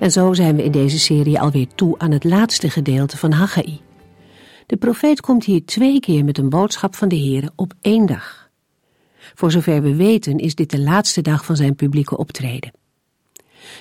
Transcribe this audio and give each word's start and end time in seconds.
En 0.00 0.10
zo 0.10 0.32
zijn 0.32 0.56
we 0.56 0.64
in 0.64 0.70
deze 0.70 0.98
serie 0.98 1.40
alweer 1.40 1.66
toe 1.74 1.98
aan 1.98 2.10
het 2.10 2.24
laatste 2.24 2.70
gedeelte 2.70 3.16
van 3.16 3.32
Haggai. 3.32 3.80
De 4.66 4.76
profeet 4.76 5.20
komt 5.20 5.44
hier 5.44 5.64
twee 5.64 6.00
keer 6.00 6.24
met 6.24 6.38
een 6.38 6.48
boodschap 6.48 6.94
van 6.94 7.08
de 7.08 7.16
Heer 7.16 7.50
op 7.56 7.72
één 7.80 8.06
dag. 8.06 8.50
Voor 9.34 9.50
zover 9.50 9.82
we 9.82 9.94
weten 9.94 10.38
is 10.38 10.54
dit 10.54 10.70
de 10.70 10.80
laatste 10.80 11.22
dag 11.22 11.44
van 11.44 11.56
zijn 11.56 11.74
publieke 11.74 12.16
optreden. 12.16 12.72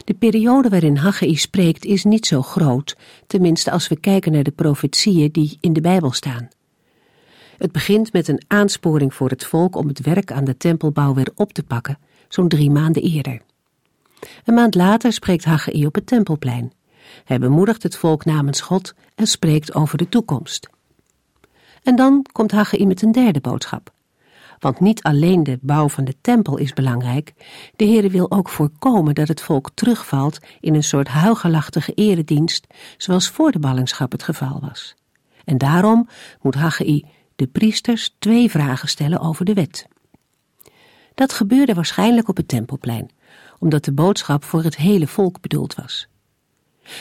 De 0.05 0.13
periode 0.13 0.69
waarin 0.69 0.95
Haggai 0.95 1.35
spreekt 1.35 1.85
is 1.85 2.03
niet 2.03 2.25
zo 2.25 2.41
groot, 2.41 2.97
tenminste 3.27 3.71
als 3.71 3.87
we 3.87 3.99
kijken 3.99 4.31
naar 4.31 4.43
de 4.43 4.51
profetieën 4.51 5.31
die 5.31 5.57
in 5.61 5.73
de 5.73 5.81
Bijbel 5.81 6.11
staan. 6.11 6.49
Het 7.57 7.71
begint 7.71 8.13
met 8.13 8.27
een 8.27 8.41
aansporing 8.47 9.13
voor 9.13 9.29
het 9.29 9.45
volk 9.45 9.75
om 9.75 9.87
het 9.87 9.99
werk 9.99 10.31
aan 10.31 10.45
de 10.45 10.57
tempelbouw 10.57 11.13
weer 11.13 11.31
op 11.35 11.53
te 11.53 11.63
pakken, 11.63 11.99
zo'n 12.27 12.47
drie 12.47 12.71
maanden 12.71 13.03
eerder. 13.03 13.41
Een 14.45 14.53
maand 14.53 14.75
later 14.75 15.13
spreekt 15.13 15.45
Haggai 15.45 15.85
op 15.85 15.95
het 15.95 16.07
tempelplein. 16.07 16.73
Hij 17.23 17.39
bemoedigt 17.39 17.83
het 17.83 17.97
volk 17.97 18.25
namens 18.25 18.61
God 18.61 18.93
en 19.15 19.27
spreekt 19.27 19.73
over 19.73 19.97
de 19.97 20.09
toekomst. 20.09 20.69
En 21.83 21.95
dan 21.95 22.25
komt 22.31 22.51
Haggai 22.51 22.85
met 22.85 23.01
een 23.01 23.11
derde 23.11 23.39
boodschap. 23.39 23.91
Want 24.59 24.79
niet 24.79 25.03
alleen 25.03 25.43
de 25.43 25.57
bouw 25.61 25.89
van 25.89 26.03
de 26.03 26.15
tempel 26.21 26.57
is 26.57 26.73
belangrijk, 26.73 27.33
de 27.75 27.85
Heere 27.85 28.09
wil 28.09 28.31
ook 28.31 28.49
voorkomen 28.49 29.15
dat 29.15 29.27
het 29.27 29.41
volk 29.41 29.69
terugvalt 29.73 30.39
in 30.59 30.75
een 30.75 30.83
soort 30.83 31.07
huigelachtige 31.07 31.93
eredienst, 31.93 32.67
zoals 32.97 33.29
voor 33.29 33.51
de 33.51 33.59
ballingschap 33.59 34.11
het 34.11 34.23
geval 34.23 34.59
was. 34.61 34.95
En 35.45 35.57
daarom 35.57 36.07
moet 36.41 36.55
Haggai 36.55 37.05
de 37.35 37.47
priesters 37.47 38.15
twee 38.19 38.49
vragen 38.49 38.87
stellen 38.87 39.19
over 39.19 39.45
de 39.45 39.53
wet. 39.53 39.87
Dat 41.15 41.33
gebeurde 41.33 41.73
waarschijnlijk 41.73 42.27
op 42.27 42.37
het 42.37 42.47
tempelplein, 42.47 43.09
omdat 43.59 43.85
de 43.85 43.91
boodschap 43.91 44.43
voor 44.43 44.63
het 44.63 44.77
hele 44.77 45.07
volk 45.07 45.41
bedoeld 45.41 45.75
was. 45.75 46.07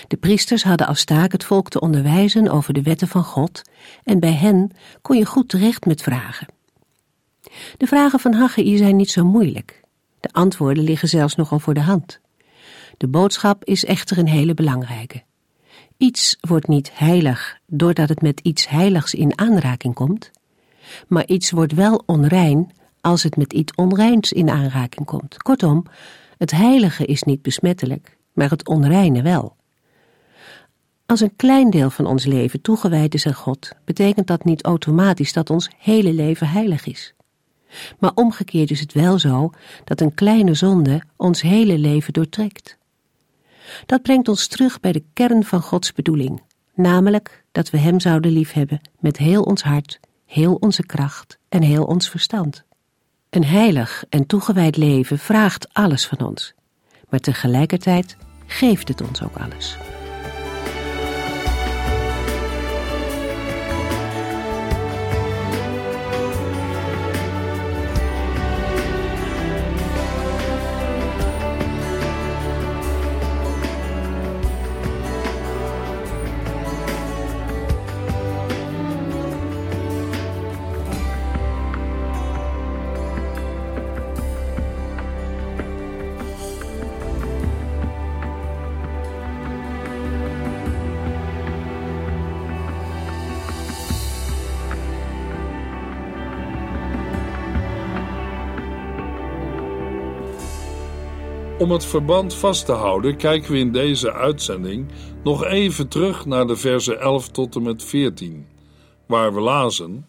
De 0.09 0.17
priesters 0.17 0.63
hadden 0.63 0.87
als 0.87 1.05
taak 1.05 1.33
het 1.33 1.45
volk 1.45 1.69
te 1.69 1.81
onderwijzen 1.81 2.49
over 2.49 2.75
de 2.75 2.83
wetten 2.83 3.09
van 3.09 3.25
God 3.25 3.63
en 4.05 4.21
bij 4.21 4.33
hen 4.33 4.71
kon 5.03 5.17
je 5.17 5.25
goed 5.25 5.49
terecht 5.49 5.87
met 5.87 6.03
vragen. 6.03 6.47
De 7.77 7.87
vragen 7.87 8.21
van 8.21 8.33
Haggai 8.33 8.77
zijn 8.77 8.97
niet 8.97 9.11
zo 9.11 9.25
moeilijk. 9.25 9.83
De 10.21 10.29
antwoorden 10.33 10.85
liggen 10.85 11.09
zelfs 11.09 11.35
nogal 11.35 11.59
voor 11.59 11.75
de 11.75 11.81
hand. 11.81 12.21
De 12.97 13.09
boodschap 13.09 13.65
is 13.65 13.85
echter 13.85 14.19
een 14.19 14.29
hele 14.29 14.55
belangrijke. 14.55 15.23
Iets 15.97 16.37
wordt 16.41 16.69
niet 16.69 16.91
heilig 16.95 17.59
doordat 17.67 18.09
het 18.09 18.23
met 18.23 18.41
iets 18.41 18.69
heiligs 18.69 19.15
in 19.15 19.39
aanraking 19.39 19.95
komt, 19.95 20.31
maar 21.09 21.27
iets 21.27 21.51
wordt 21.51 21.73
wel 21.73 22.03
onrein 22.07 22.73
als 23.01 23.23
het 23.23 23.37
met 23.37 23.53
iets 23.53 23.75
onreins 23.75 24.33
in 24.33 24.51
aanraking 24.51 25.07
komt. 25.07 25.43
Kortom, 25.43 25.85
het 26.39 26.51
heilige 26.51 27.05
is 27.05 27.23
niet 27.23 27.43
besmettelijk, 27.43 28.17
maar 28.33 28.51
het 28.51 28.69
onreine 28.69 29.23
wel. 29.23 29.57
Als 31.07 31.21
een 31.21 31.37
klein 31.37 31.71
deel 31.71 31.91
van 31.91 32.07
ons 32.07 32.25
leven 32.25 32.61
toegewijd 32.61 33.15
is 33.15 33.27
aan 33.27 33.35
God, 33.35 33.73
betekent 33.85 34.27
dat 34.27 34.45
niet 34.45 34.63
automatisch 34.63 35.33
dat 35.33 35.51
ons 35.51 35.71
hele 35.79 36.13
leven 36.13 36.49
heilig 36.49 36.87
is. 36.87 37.15
Maar 37.99 38.13
omgekeerd 38.15 38.71
is 38.71 38.81
het 38.81 38.93
wel 38.93 39.19
zo 39.19 39.51
dat 39.85 40.01
een 40.01 40.15
kleine 40.15 40.55
zonde 40.55 41.03
ons 41.17 41.43
hele 41.43 41.79
leven 41.79 42.13
doortrekt. 42.13 42.79
Dat 43.87 44.03
brengt 44.03 44.29
ons 44.29 44.47
terug 44.47 44.81
bij 44.81 44.93
de 44.93 45.05
kern 45.13 45.45
van 45.45 45.63
Gods 45.63 45.93
bedoeling, 45.93 46.43
namelijk 46.75 47.45
dat 47.53 47.71
we 47.71 47.79
Hem 47.79 48.01
zouden 48.01 48.31
liefhebben 48.31 48.81
met 48.99 49.17
heel 49.17 49.43
ons 49.43 49.63
hart, 49.63 50.01
heel 50.27 50.55
onze 50.55 50.87
kracht 50.87 51.39
en 51.49 51.63
heel 51.63 51.85
ons 51.85 52.11
verstand. 52.11 52.65
Een 53.31 53.45
heilig 53.45 54.05
en 54.09 54.27
toegewijd 54.27 54.77
leven 54.77 55.19
vraagt 55.19 55.69
alles 55.73 56.07
van 56.07 56.27
ons, 56.27 56.55
maar 57.09 57.21
tegelijkertijd 57.21 58.17
geeft 58.47 58.89
het 58.89 59.01
ons 59.01 59.23
ook 59.23 59.37
alles. 59.37 59.77
Om 101.59 101.71
het 101.71 101.85
verband 101.85 102.35
vast 102.35 102.67
te 102.67 102.73
houden, 102.73 103.17
kijken 103.17 103.53
we 103.53 103.59
in 103.59 103.73
deze 103.73 104.13
uitzending 104.13 104.87
nog 105.25 105.45
even 105.45 105.89
terug 105.89 106.27
naar 106.27 106.47
de 106.47 106.57
versen 106.57 107.01
11 107.01 107.29
tot 107.29 107.57
en 107.57 107.63
met 107.63 107.85
14, 107.85 108.47
waar 109.07 109.35
we 109.35 109.41
lazen: 109.41 110.09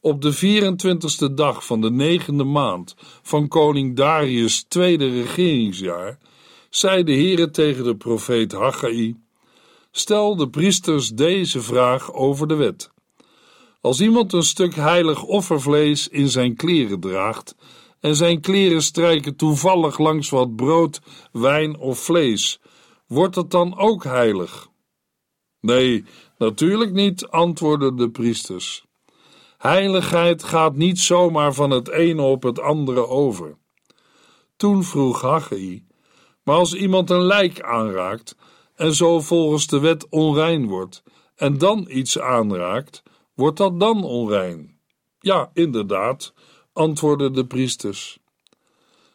Op 0.00 0.22
de 0.22 0.34
24ste 0.36 1.34
dag 1.34 1.66
van 1.66 1.80
de 1.80 1.90
negende 1.90 2.44
maand 2.44 2.94
van 3.22 3.48
koning 3.48 3.96
Darius' 3.96 4.64
tweede 4.68 5.10
regeringsjaar, 5.10 6.18
zei 6.70 7.02
de 7.02 7.12
Heere 7.12 7.50
tegen 7.50 7.84
de 7.84 7.96
profeet 7.96 8.52
Haggai: 8.52 9.16
Stel 9.90 10.36
de 10.36 10.48
priesters 10.48 11.08
deze 11.08 11.60
vraag 11.60 12.12
over 12.12 12.46
de 12.46 12.54
wet. 12.54 12.90
Als 13.80 14.00
iemand 14.00 14.32
een 14.32 14.42
stuk 14.42 14.74
heilig 14.74 15.22
offervlees 15.22 16.08
in 16.08 16.28
zijn 16.28 16.56
kleren 16.56 17.00
draagt 17.00 17.54
en 18.04 18.16
zijn 18.16 18.40
kleren 18.40 18.82
strijken 18.82 19.36
toevallig 19.36 19.98
langs 19.98 20.30
wat 20.30 20.56
brood, 20.56 21.00
wijn 21.32 21.78
of 21.78 21.98
vlees, 21.98 22.60
wordt 23.06 23.34
het 23.34 23.50
dan 23.50 23.78
ook 23.78 24.04
heilig? 24.04 24.68
Nee, 25.60 26.04
natuurlijk 26.38 26.92
niet, 26.92 27.26
antwoordden 27.26 27.96
de 27.96 28.10
priesters. 28.10 28.84
Heiligheid 29.58 30.42
gaat 30.42 30.76
niet 30.76 30.98
zomaar 30.98 31.54
van 31.54 31.70
het 31.70 31.88
ene 31.88 32.22
op 32.22 32.42
het 32.42 32.60
andere 32.60 33.06
over. 33.06 33.58
Toen 34.56 34.84
vroeg 34.84 35.20
Haggai, 35.20 35.86
maar 36.42 36.56
als 36.56 36.74
iemand 36.74 37.10
een 37.10 37.24
lijk 37.24 37.60
aanraakt 37.60 38.36
en 38.74 38.94
zo 38.94 39.20
volgens 39.20 39.66
de 39.66 39.78
wet 39.78 40.08
onrein 40.08 40.66
wordt 40.66 41.02
en 41.34 41.58
dan 41.58 41.86
iets 41.88 42.18
aanraakt, 42.18 43.02
wordt 43.34 43.56
dat 43.56 43.80
dan 43.80 44.04
onrein? 44.04 44.80
Ja, 45.18 45.50
inderdaad, 45.52 46.33
antwoordden 46.74 47.32
de 47.32 47.46
priesters. 47.46 48.18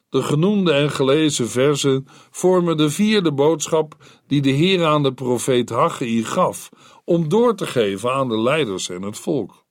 De 0.09 0.21
genoemde 0.21 0.71
en 0.71 0.91
gelezen 0.91 1.50
versen 1.50 2.07
vormen 2.31 2.77
de 2.77 2.89
vierde 2.89 3.33
boodschap 3.33 3.95
die 4.27 4.41
de 4.41 4.50
Heer 4.50 4.85
aan 4.85 5.03
de 5.03 5.13
profeet 5.13 5.69
Haggai 5.69 6.23
gaf 6.23 6.69
om 7.06 7.29
door 7.29 7.56
te 7.56 7.67
geven 7.67 8.13
aan 8.13 8.29
de 8.29 8.39
leiders 8.39 8.89
en 8.89 9.01
het 9.01 9.17
volk. 9.17 9.65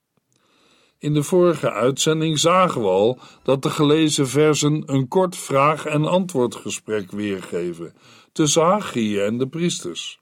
In 0.98 1.14
de 1.14 1.22
vorige 1.22 1.72
uitzending 1.72 2.38
zagen 2.38 2.80
we 2.80 2.86
al 2.86 3.18
dat 3.42 3.62
de 3.62 3.70
gelezen 3.70 4.28
versen 4.28 4.82
een 4.86 5.08
kort 5.08 5.36
vraag- 5.36 5.86
en 5.86 6.04
antwoordgesprek 6.04 7.10
weergeven 7.10 7.94
tussen 8.32 8.62
Haggai 8.62 9.18
en 9.18 9.38
de 9.38 9.48
priesters. 9.48 10.20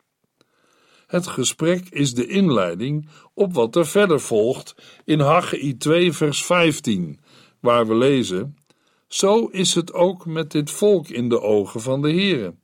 Het 1.07 1.27
gesprek 1.27 1.89
is 1.91 2.15
de 2.15 2.27
inleiding 2.27 3.09
op 3.35 3.55
wat 3.55 3.77
er 3.77 3.87
verder 3.87 4.21
volgt 4.21 4.75
in 5.05 5.21
Haggai 5.21 5.77
2 5.77 6.13
vers 6.13 6.45
15 6.45 7.21
waar 7.67 7.87
we 7.87 7.95
lezen: 7.95 8.57
Zo 9.09 9.47
is 9.47 9.75
het 9.75 9.93
ook 9.93 10.27
met 10.27 10.51
dit 10.51 10.71
volk 10.71 11.09
in 11.09 11.29
de 11.29 11.41
ogen 11.41 11.81
van 11.81 12.03
de 12.03 12.11
Heere. 12.11 12.55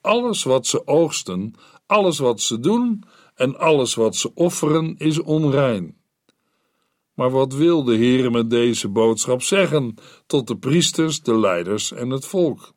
Alles 0.00 0.42
wat 0.42 0.66
ze 0.66 0.86
oogsten, 0.86 1.54
alles 1.86 2.18
wat 2.18 2.40
ze 2.40 2.60
doen 2.60 3.04
en 3.34 3.58
alles 3.58 3.94
wat 3.94 4.16
ze 4.16 4.34
offeren 4.34 4.94
is 4.98 5.20
onrein. 5.20 5.96
Maar 7.14 7.30
wat 7.30 7.54
wil 7.54 7.84
de 7.84 7.96
Heere 7.96 8.30
met 8.30 8.50
deze 8.50 8.88
boodschap 8.88 9.42
zeggen 9.42 9.94
tot 10.26 10.46
de 10.46 10.56
priesters, 10.56 11.22
de 11.22 11.38
leiders 11.38 11.92
en 11.92 12.10
het 12.10 12.26
volk? 12.26 12.72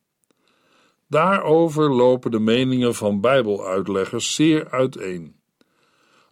Daarover 1.08 1.90
lopen 1.90 2.30
de 2.30 2.38
meningen 2.38 2.94
van 2.94 3.20
Bijbeluitleggers 3.20 4.34
zeer 4.34 4.70
uiteen. 4.70 5.36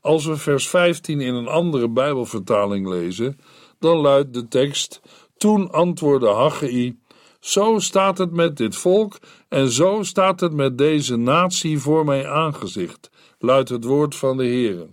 Als 0.00 0.25
we 0.25 0.37
vers 0.37 0.69
15 0.69 1.20
in 1.20 1.35
een 1.35 1.49
andere 1.49 1.88
Bijbelvertaling 1.88 2.88
lezen, 2.88 3.38
dan 3.79 3.96
luidt 3.96 4.35
de 4.35 4.49
tekst: 4.49 5.00
Toen 5.36 5.70
antwoordde 5.70 6.28
Haggai: 6.28 6.98
Zo 7.40 7.78
staat 7.78 8.19
het 8.19 8.32
met 8.32 8.56
dit 8.56 8.76
volk 8.76 9.19
en 9.48 9.69
zo 9.69 10.02
staat 10.02 10.40
het 10.40 10.52
met 10.52 10.78
deze 10.78 11.16
natie 11.16 11.78
voor 11.78 12.04
mijn 12.04 12.26
aangezicht, 12.26 13.10
luidt 13.38 13.69
het 13.69 13.84
woord 13.84 14.14
van 14.14 14.36
de 14.36 14.44
Heere. 14.44 14.88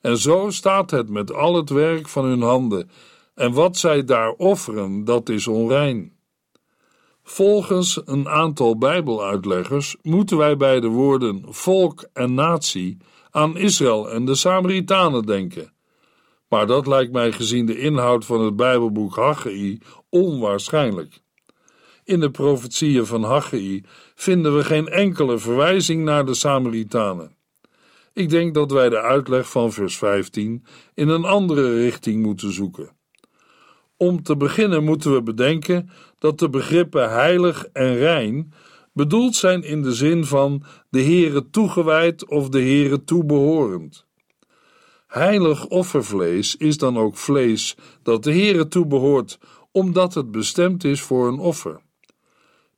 En 0.00 0.18
zo 0.18 0.50
staat 0.50 0.90
het 0.90 1.08
met 1.08 1.32
al 1.32 1.54
het 1.54 1.70
werk 1.70 2.08
van 2.08 2.24
hun 2.24 2.42
handen, 2.42 2.90
en 3.34 3.52
wat 3.52 3.76
zij 3.76 4.04
daar 4.04 4.30
offeren, 4.32 5.04
dat 5.04 5.28
is 5.28 5.46
onrein. 5.46 6.16
Volgens 7.22 8.00
een 8.04 8.28
aantal 8.28 8.78
Bijbeluitleggers 8.78 9.96
moeten 10.02 10.36
wij 10.36 10.56
bij 10.56 10.80
de 10.80 10.88
woorden 10.88 11.44
volk 11.48 12.08
en 12.12 12.34
natie 12.34 12.96
aan 13.30 13.56
Israël 13.56 14.10
en 14.10 14.24
de 14.24 14.34
Samaritanen 14.34 15.22
denken. 15.22 15.72
Maar 16.48 16.66
dat 16.66 16.86
lijkt 16.86 17.12
mij 17.12 17.32
gezien 17.32 17.66
de 17.66 17.78
inhoud 17.78 18.24
van 18.24 18.40
het 18.40 18.56
Bijbelboek 18.56 19.16
Haggai 19.16 19.78
onwaarschijnlijk. 20.08 21.20
In 22.04 22.20
de 22.20 22.30
profetieën 22.30 23.06
van 23.06 23.22
Haggai 23.22 23.84
vinden 24.14 24.56
we 24.56 24.64
geen 24.64 24.88
enkele 24.88 25.38
verwijzing 25.38 26.04
naar 26.04 26.26
de 26.26 26.34
Samaritanen. 26.34 27.36
Ik 28.12 28.28
denk 28.28 28.54
dat 28.54 28.70
wij 28.70 28.88
de 28.88 29.00
uitleg 29.00 29.50
van 29.50 29.72
vers 29.72 29.96
15 29.96 30.64
in 30.94 31.08
een 31.08 31.24
andere 31.24 31.74
richting 31.74 32.22
moeten 32.22 32.52
zoeken. 32.52 32.96
Om 33.96 34.22
te 34.22 34.36
beginnen 34.36 34.84
moeten 34.84 35.12
we 35.12 35.22
bedenken 35.22 35.90
dat 36.18 36.38
de 36.38 36.48
begrippen 36.48 37.10
heilig 37.10 37.66
en 37.72 37.96
rein 37.96 38.52
bedoeld 38.92 39.36
zijn 39.36 39.62
in 39.62 39.82
de 39.82 39.92
zin 39.92 40.24
van 40.24 40.62
de 40.90 41.02
Heere 41.02 41.50
toegewijd 41.50 42.28
of 42.28 42.48
de 42.48 42.60
Heere 42.60 43.04
toebehorend. 43.04 44.07
Heilig 45.08 45.66
offervlees 45.66 46.56
is 46.56 46.76
dan 46.76 46.98
ook 46.98 47.16
vlees 47.16 47.76
dat 48.02 48.24
de 48.24 48.32
Heere 48.32 48.68
toebehoort, 48.68 49.38
omdat 49.72 50.14
het 50.14 50.30
bestemd 50.30 50.84
is 50.84 51.00
voor 51.00 51.28
een 51.28 51.38
offer. 51.38 51.80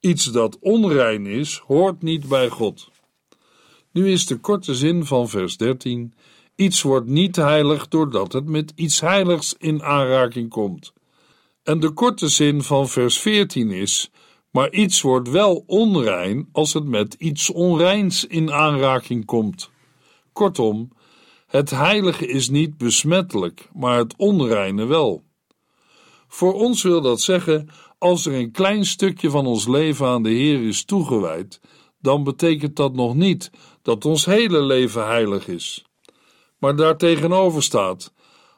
Iets 0.00 0.24
dat 0.24 0.58
onrein 0.60 1.26
is, 1.26 1.62
hoort 1.66 2.02
niet 2.02 2.28
bij 2.28 2.48
God. 2.48 2.90
Nu 3.92 4.10
is 4.10 4.26
de 4.26 4.36
korte 4.36 4.74
zin 4.74 5.04
van 5.04 5.28
vers 5.28 5.56
13: 5.56 6.14
Iets 6.56 6.82
wordt 6.82 7.06
niet 7.06 7.36
heilig 7.36 7.88
doordat 7.88 8.32
het 8.32 8.48
met 8.48 8.72
iets 8.74 9.00
heiligs 9.00 9.54
in 9.58 9.82
aanraking 9.82 10.48
komt. 10.48 10.92
En 11.62 11.80
de 11.80 11.90
korte 11.90 12.28
zin 12.28 12.62
van 12.62 12.88
vers 12.88 13.18
14 13.18 13.70
is: 13.70 14.10
Maar 14.50 14.72
iets 14.72 15.00
wordt 15.00 15.30
wel 15.30 15.64
onrein 15.66 16.48
als 16.52 16.72
het 16.72 16.84
met 16.84 17.14
iets 17.14 17.50
onreins 17.50 18.26
in 18.26 18.52
aanraking 18.52 19.24
komt. 19.24 19.70
Kortom, 20.32 20.90
het 21.50 21.70
heilige 21.70 22.26
is 22.26 22.48
niet 22.48 22.76
besmettelijk, 22.76 23.68
maar 23.72 23.98
het 23.98 24.14
onreine 24.16 24.84
wel. 24.84 25.22
Voor 26.28 26.52
ons 26.52 26.82
wil 26.82 27.00
dat 27.00 27.20
zeggen, 27.20 27.68
als 27.98 28.26
er 28.26 28.34
een 28.34 28.50
klein 28.50 28.84
stukje 28.84 29.30
van 29.30 29.46
ons 29.46 29.68
leven 29.68 30.06
aan 30.06 30.22
de 30.22 30.30
Heer 30.30 30.66
is 30.66 30.84
toegewijd, 30.84 31.60
dan 32.00 32.24
betekent 32.24 32.76
dat 32.76 32.94
nog 32.94 33.14
niet 33.14 33.50
dat 33.82 34.04
ons 34.04 34.24
hele 34.24 34.62
leven 34.62 35.06
heilig 35.06 35.48
is. 35.48 35.84
Maar 36.58 36.76
daartegenover 36.76 37.62
staat, 37.62 38.12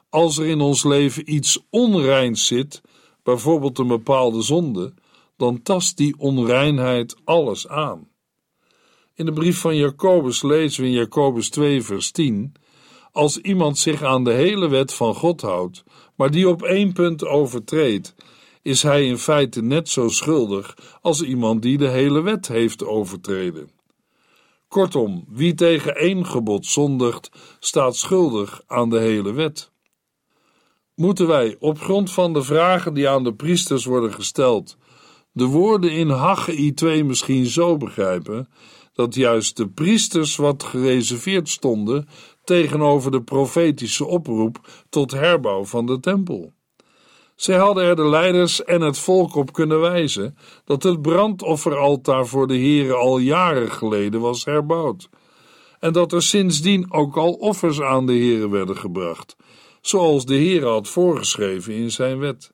als 0.09 0.39
er 0.39 0.47
in 0.47 0.61
ons 0.61 0.85
leven 0.85 1.35
iets 1.35 1.59
onreins 1.71 2.47
zit, 2.47 2.81
bijvoorbeeld 3.23 3.79
een 3.79 3.87
bepaalde 3.87 4.43
zonde, 4.43 4.95
dan 5.37 5.63
tast 5.63 5.97
die 5.97 6.19
onreinheid 6.19 7.17
alles 7.25 7.69
aan. 7.69 8.09
In 9.15 9.27
de 9.27 9.33
brief 9.33 9.59
van 9.59 9.77
Jacobus 9.77 10.43
lezen 10.43 10.83
we 10.83 10.89
in 10.89 10.95
Jacobus 10.95 11.51
2, 11.51 11.83
vers 11.83 12.11
10: 12.11 12.55
Als 13.13 13.39
iemand 13.39 13.79
zich 13.79 14.03
aan 14.03 14.25
de 14.25 14.33
hele 14.33 14.69
wet 14.69 14.95
van 14.95 15.15
God 15.15 15.41
houdt, 15.41 15.85
maar 16.17 16.31
die 16.31 16.49
op 16.49 16.63
één 16.63 16.93
punt 16.93 17.27
overtreedt, 17.27 18.15
is 18.63 18.83
hij 18.83 19.07
in 19.07 19.19
feite 19.19 19.63
net 19.63 19.89
zo 19.89 20.09
schuldig 20.09 20.77
als 21.01 21.23
iemand 21.23 21.63
die 21.63 21.79
de 21.79 21.89
hele 21.89 22.21
wet 22.21 22.49
heeft 22.49 22.85
overtreden. 22.85 23.71
Kortom, 24.69 25.25
wie 25.29 25.55
tegen 25.55 25.97
één 25.97 26.27
gebod 26.27 26.67
zondigt, 26.67 27.31
staat 27.59 27.97
schuldig 27.97 28.63
aan 28.67 28.91
de 28.91 28.99
hele 28.99 29.33
wet 29.33 29.73
moeten 30.95 31.27
wij 31.27 31.57
op 31.59 31.81
grond 31.81 32.13
van 32.13 32.33
de 32.33 32.43
vragen 32.43 32.95
die 32.95 33.09
aan 33.09 33.25
de 33.25 33.35
priesters 33.35 33.85
worden 33.85 34.13
gesteld, 34.13 34.77
de 35.33 35.45
woorden 35.45 35.93
in 35.93 36.09
Haggai 36.09 36.75
2 36.75 37.05
misschien 37.05 37.47
zo 37.47 37.77
begrijpen 37.77 38.49
dat 38.93 39.15
juist 39.15 39.57
de 39.57 39.69
priesters 39.69 40.37
wat 40.37 40.63
gereserveerd 40.63 41.49
stonden 41.49 42.09
tegenover 42.45 43.11
de 43.11 43.23
profetische 43.23 44.07
oproep 44.07 44.85
tot 44.89 45.11
herbouw 45.11 45.65
van 45.65 45.87
de 45.87 46.01
tempel. 46.01 46.53
Zij 47.35 47.57
hadden 47.57 47.85
er 47.85 47.97
de 47.97 48.09
leiders 48.09 48.65
en 48.65 48.81
het 48.81 48.99
volk 48.99 49.35
op 49.35 49.53
kunnen 49.53 49.81
wijzen 49.81 50.37
dat 50.65 50.83
het 50.83 51.03
brandofferaltaar 51.03 52.27
voor 52.27 52.47
de 52.47 52.59
Here 52.59 52.95
al 52.95 53.19
jaren 53.19 53.71
geleden 53.73 54.21
was 54.21 54.45
herbouwd 54.45 55.09
en 55.83 55.93
dat 55.93 56.13
er 56.13 56.23
sindsdien 56.23 56.93
ook 56.93 57.17
al 57.17 57.33
offers 57.33 57.81
aan 57.81 58.07
de 58.07 58.13
Here 58.13 58.49
werden 58.49 58.77
gebracht, 58.77 59.37
zoals 59.81 60.25
de 60.25 60.35
Heer 60.35 60.65
had 60.65 60.89
voorgeschreven 60.89 61.75
in 61.75 61.91
zijn 61.91 62.19
wet. 62.19 62.53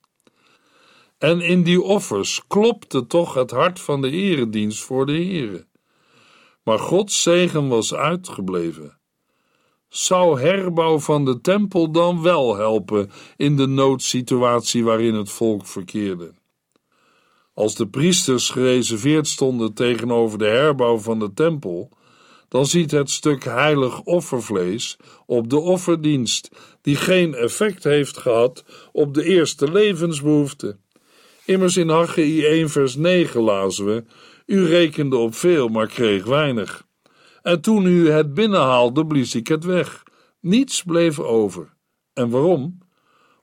En 1.17 1.41
in 1.41 1.63
die 1.63 1.81
offers 1.81 2.41
klopte 2.47 3.07
toch 3.07 3.33
het 3.33 3.51
hart 3.51 3.79
van 3.79 4.01
de 4.01 4.09
eredienst 4.09 4.79
voor 4.83 5.05
de 5.05 5.11
Heere. 5.11 5.67
Maar 6.63 6.79
Gods 6.79 7.21
zegen 7.21 7.67
was 7.67 7.93
uitgebleven. 7.93 8.98
Zou 9.89 10.41
herbouw 10.41 10.99
van 10.99 11.25
de 11.25 11.41
tempel 11.41 11.91
dan 11.91 12.21
wel 12.21 12.55
helpen 12.55 13.11
in 13.37 13.55
de 13.55 13.67
noodsituatie 13.67 14.83
waarin 14.83 15.13
het 15.13 15.29
volk 15.29 15.65
verkeerde? 15.67 16.33
Als 17.53 17.75
de 17.75 17.87
priesters 17.87 18.49
gereserveerd 18.49 19.27
stonden 19.27 19.73
tegenover 19.73 20.37
de 20.37 20.45
herbouw 20.45 20.97
van 20.97 21.19
de 21.19 21.33
tempel, 21.33 21.89
dan 22.47 22.65
ziet 22.65 22.91
het 22.91 23.09
stuk 23.09 23.43
heilig 23.43 24.01
offervlees 24.01 24.97
op 25.25 25.49
de 25.49 25.59
offerdienst, 25.59 26.49
die 26.81 26.95
geen 26.95 27.33
effect 27.33 27.83
heeft 27.83 28.17
gehad 28.17 28.63
op 28.91 29.13
de 29.13 29.23
eerste 29.23 29.71
levensbehoeften. 29.71 30.79
Immers 31.45 31.77
in 31.77 31.89
Haggai 31.89 32.45
1 32.45 32.69
vers 32.69 32.95
9 32.95 33.41
lazen 33.41 33.85
we, 33.85 34.03
u 34.45 34.65
rekende 34.65 35.17
op 35.17 35.35
veel, 35.35 35.67
maar 35.67 35.87
kreeg 35.87 36.25
weinig. 36.25 36.87
En 37.41 37.61
toen 37.61 37.85
u 37.85 38.09
het 38.09 38.33
binnenhaalde, 38.33 39.05
blies 39.05 39.35
ik 39.35 39.47
het 39.47 39.63
weg. 39.63 40.03
Niets 40.39 40.83
bleef 40.83 41.19
over. 41.19 41.73
En 42.13 42.29
waarom? 42.29 42.77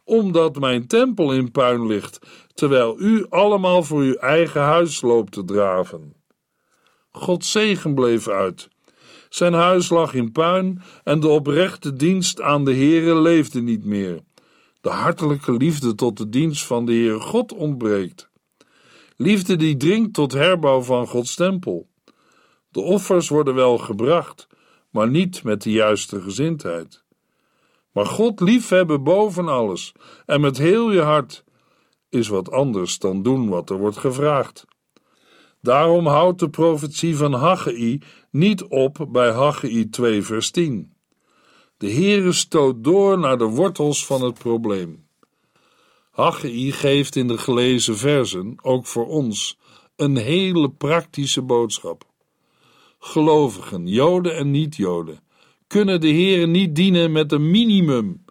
Omdat 0.04 0.58
mijn 0.58 0.86
tempel 0.86 1.32
in 1.32 1.50
puin 1.50 1.86
ligt, 1.86 2.18
terwijl 2.54 3.00
u 3.00 3.26
allemaal 3.28 3.82
voor 3.82 4.00
uw 4.00 4.14
eigen 4.14 4.60
huis 4.60 5.00
loopt 5.00 5.32
te 5.32 5.44
draven. 5.44 6.14
Gods 7.10 7.50
zegen 7.50 7.94
bleef 7.94 8.28
uit. 8.28 8.68
Zijn 9.28 9.52
huis 9.52 9.88
lag 9.88 10.14
in 10.14 10.32
puin 10.32 10.82
en 11.04 11.20
de 11.20 11.28
oprechte 11.28 11.92
dienst 11.92 12.40
aan 12.40 12.64
de 12.64 12.74
Heere 12.74 13.20
leefde 13.20 13.62
niet 13.62 13.84
meer. 13.84 14.20
De 14.80 14.88
hartelijke 14.88 15.52
liefde 15.52 15.94
tot 15.94 16.16
de 16.16 16.28
dienst 16.28 16.64
van 16.64 16.86
de 16.86 16.92
Heere 16.92 17.20
God 17.20 17.52
ontbreekt. 17.52 18.30
Liefde 19.16 19.56
die 19.56 19.76
dringt 19.76 20.14
tot 20.14 20.32
herbouw 20.32 20.82
van 20.82 21.06
Gods 21.06 21.34
tempel. 21.34 21.88
De 22.76 22.82
offers 22.82 23.28
worden 23.28 23.54
wel 23.54 23.78
gebracht, 23.78 24.46
maar 24.90 25.10
niet 25.10 25.42
met 25.42 25.62
de 25.62 25.70
juiste 25.70 26.20
gezindheid. 26.20 27.04
Maar 27.92 28.06
God 28.06 28.40
liefhebben 28.40 29.02
boven 29.02 29.48
alles 29.48 29.92
en 30.26 30.40
met 30.40 30.58
heel 30.58 30.92
je 30.92 31.00
hart 31.00 31.44
is 32.08 32.28
wat 32.28 32.50
anders 32.50 32.98
dan 32.98 33.22
doen 33.22 33.48
wat 33.48 33.70
er 33.70 33.78
wordt 33.78 33.96
gevraagd. 33.96 34.64
Daarom 35.60 36.06
houdt 36.06 36.38
de 36.38 36.50
profetie 36.50 37.16
van 37.16 37.32
Haggai 37.32 38.02
niet 38.30 38.64
op 38.64 39.06
bij 39.08 39.30
Haggai 39.30 39.88
2 39.88 40.22
vers 40.22 40.50
10. 40.50 40.92
De 41.76 41.92
Heere 41.92 42.32
stoot 42.32 42.84
door 42.84 43.18
naar 43.18 43.38
de 43.38 43.48
wortels 43.48 44.06
van 44.06 44.22
het 44.22 44.38
probleem. 44.38 45.08
Haggai 46.10 46.72
geeft 46.72 47.16
in 47.16 47.28
de 47.28 47.38
gelezen 47.38 47.96
versen, 47.96 48.56
ook 48.62 48.86
voor 48.86 49.06
ons, 49.06 49.58
een 49.96 50.16
hele 50.16 50.70
praktische 50.70 51.42
boodschap. 51.42 52.14
Gelovigen, 53.06 53.86
Joden 53.86 54.36
en 54.36 54.50
niet-Joden, 54.50 55.20
kunnen 55.66 56.00
de 56.00 56.08
Heere 56.08 56.46
niet 56.46 56.74
dienen 56.74 57.12
met 57.12 57.32
een 57.32 57.50
minimum 57.50 58.24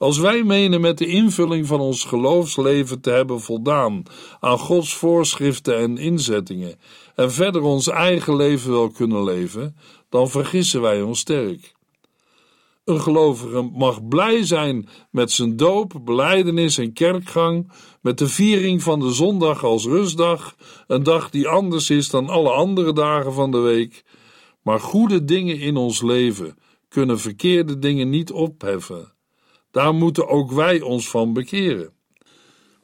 als 0.00 0.18
wij 0.18 0.42
menen 0.42 0.80
met 0.80 0.98
de 0.98 1.06
invulling 1.06 1.66
van 1.66 1.80
ons 1.80 2.04
geloofsleven 2.04 3.00
te 3.00 3.10
hebben 3.10 3.40
voldaan 3.40 4.02
aan 4.40 4.58
Gods 4.58 4.94
voorschriften 4.94 5.78
en 5.78 5.98
inzettingen 5.98 6.78
en 7.14 7.32
verder 7.32 7.62
ons 7.62 7.88
eigen 7.88 8.36
leven 8.36 8.70
wel 8.70 8.90
kunnen 8.90 9.24
leven, 9.24 9.76
dan 10.08 10.30
vergissen 10.30 10.80
wij 10.80 11.02
ons 11.02 11.18
sterk. 11.18 11.74
Een 12.90 13.00
gelovige 13.00 13.62
mag 13.62 14.08
blij 14.08 14.44
zijn 14.44 14.88
met 15.10 15.30
zijn 15.30 15.56
doop, 15.56 16.00
beleidenis 16.04 16.78
en 16.78 16.92
kerkgang, 16.92 17.72
met 18.00 18.18
de 18.18 18.28
viering 18.28 18.82
van 18.82 19.00
de 19.00 19.12
zondag 19.12 19.64
als 19.64 19.84
rustdag, 19.84 20.56
een 20.86 21.02
dag 21.02 21.30
die 21.30 21.48
anders 21.48 21.90
is 21.90 22.10
dan 22.10 22.28
alle 22.28 22.50
andere 22.50 22.92
dagen 22.92 23.32
van 23.32 23.50
de 23.50 23.58
week. 23.58 24.04
Maar 24.62 24.80
goede 24.80 25.24
dingen 25.24 25.58
in 25.58 25.76
ons 25.76 26.02
leven 26.02 26.58
kunnen 26.88 27.18
verkeerde 27.18 27.78
dingen 27.78 28.10
niet 28.10 28.32
opheffen. 28.32 29.12
Daar 29.70 29.94
moeten 29.94 30.28
ook 30.28 30.52
wij 30.52 30.80
ons 30.80 31.08
van 31.08 31.32
bekeren. 31.32 31.92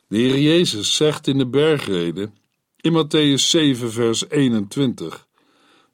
De 0.09 0.17
Heer 0.17 0.39
Jezus 0.39 0.97
zegt 0.97 1.27
in 1.27 1.39
de 1.39 1.49
bergreden, 1.49 2.35
in 2.77 2.93
Matthäus 2.93 3.43
7, 3.43 3.93
vers 3.93 4.31
21: 4.31 5.27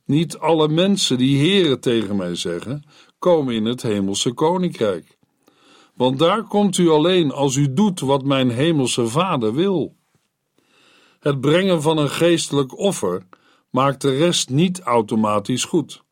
Niet 0.05 0.39
alle 0.39 0.69
mensen 0.69 1.19
die 1.19 1.39
Heren 1.39 1.81
tegen 1.81 2.17
mij 2.17 2.35
zeggen, 2.35 2.85
komen 3.23 3.55
in 3.55 3.65
het 3.65 3.83
hemelse 3.83 4.33
koninkrijk. 4.33 5.19
Want 5.95 6.19
daar 6.19 6.45
komt 6.45 6.79
u 6.79 6.89
alleen 6.89 7.33
als 7.33 7.57
u 7.57 7.73
doet 7.73 8.01
wat 8.01 8.25
mijn 8.25 8.51
hemelse 8.51 9.07
Vader 9.07 9.55
wil. 9.55 9.95
Het 11.21 11.41
brengen 11.41 11.83
van 11.83 11.99
een 11.99 12.11
geestelijk 12.11 12.79
offer 12.79 13.23
maakt 13.71 14.01
de 14.01 14.17
rest 14.17 14.51
niet 14.51 14.81
automatisch 14.81 15.65
goed. 15.65 16.03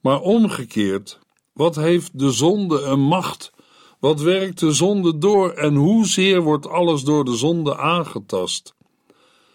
Maar 0.00 0.20
omgekeerd, 0.20 1.18
wat 1.52 1.76
heeft 1.76 2.18
de 2.18 2.30
zonde 2.30 2.80
een 2.82 3.00
macht? 3.00 3.52
Wat 4.00 4.20
werkt 4.20 4.58
de 4.58 4.72
zonde 4.72 5.18
door 5.18 5.50
en 5.50 5.74
hoezeer 5.74 6.40
wordt 6.40 6.68
alles 6.68 7.02
door 7.02 7.24
de 7.24 7.36
zonde 7.36 7.76
aangetast? 7.76 8.74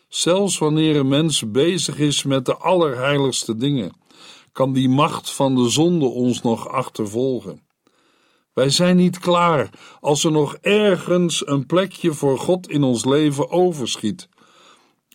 Zelfs 0.07 0.57
wanneer 0.57 0.95
een 0.95 1.07
mens 1.07 1.51
bezig 1.51 2.00
is 2.00 2.24
met 2.24 2.45
de 2.45 2.55
allerheiligste 2.55 3.55
dingen, 3.55 3.91
kan 4.57 4.73
die 4.73 4.89
macht 4.89 5.31
van 5.31 5.55
de 5.55 5.69
zonde 5.69 6.05
ons 6.05 6.41
nog 6.41 6.67
achtervolgen. 6.67 7.61
Wij 8.53 8.69
zijn 8.69 8.95
niet 8.95 9.19
klaar 9.19 9.69
als 9.99 10.23
er 10.23 10.31
nog 10.31 10.55
ergens 10.61 11.47
een 11.47 11.65
plekje 11.65 12.13
voor 12.13 12.39
God 12.39 12.69
in 12.69 12.83
ons 12.83 13.05
leven 13.05 13.49
overschiet. 13.49 14.29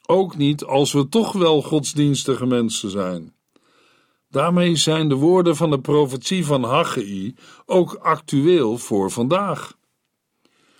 Ook 0.07 0.37
niet 0.37 0.65
als 0.65 0.93
we 0.93 1.09
toch 1.09 1.33
wel 1.33 1.63
godsdienstige 1.63 2.47
mensen 2.47 2.91
zijn. 2.91 3.35
Daarmee 4.29 4.77
zijn 4.77 5.09
de 5.09 5.15
woorden 5.15 5.57
van 5.57 5.71
de 5.71 5.81
profetie 5.81 6.47
van 6.47 6.65
Haggai 6.65 7.35
ook 7.67 7.95
actueel 7.95 8.79
voor 8.79 9.11
vandaag. 9.11 9.77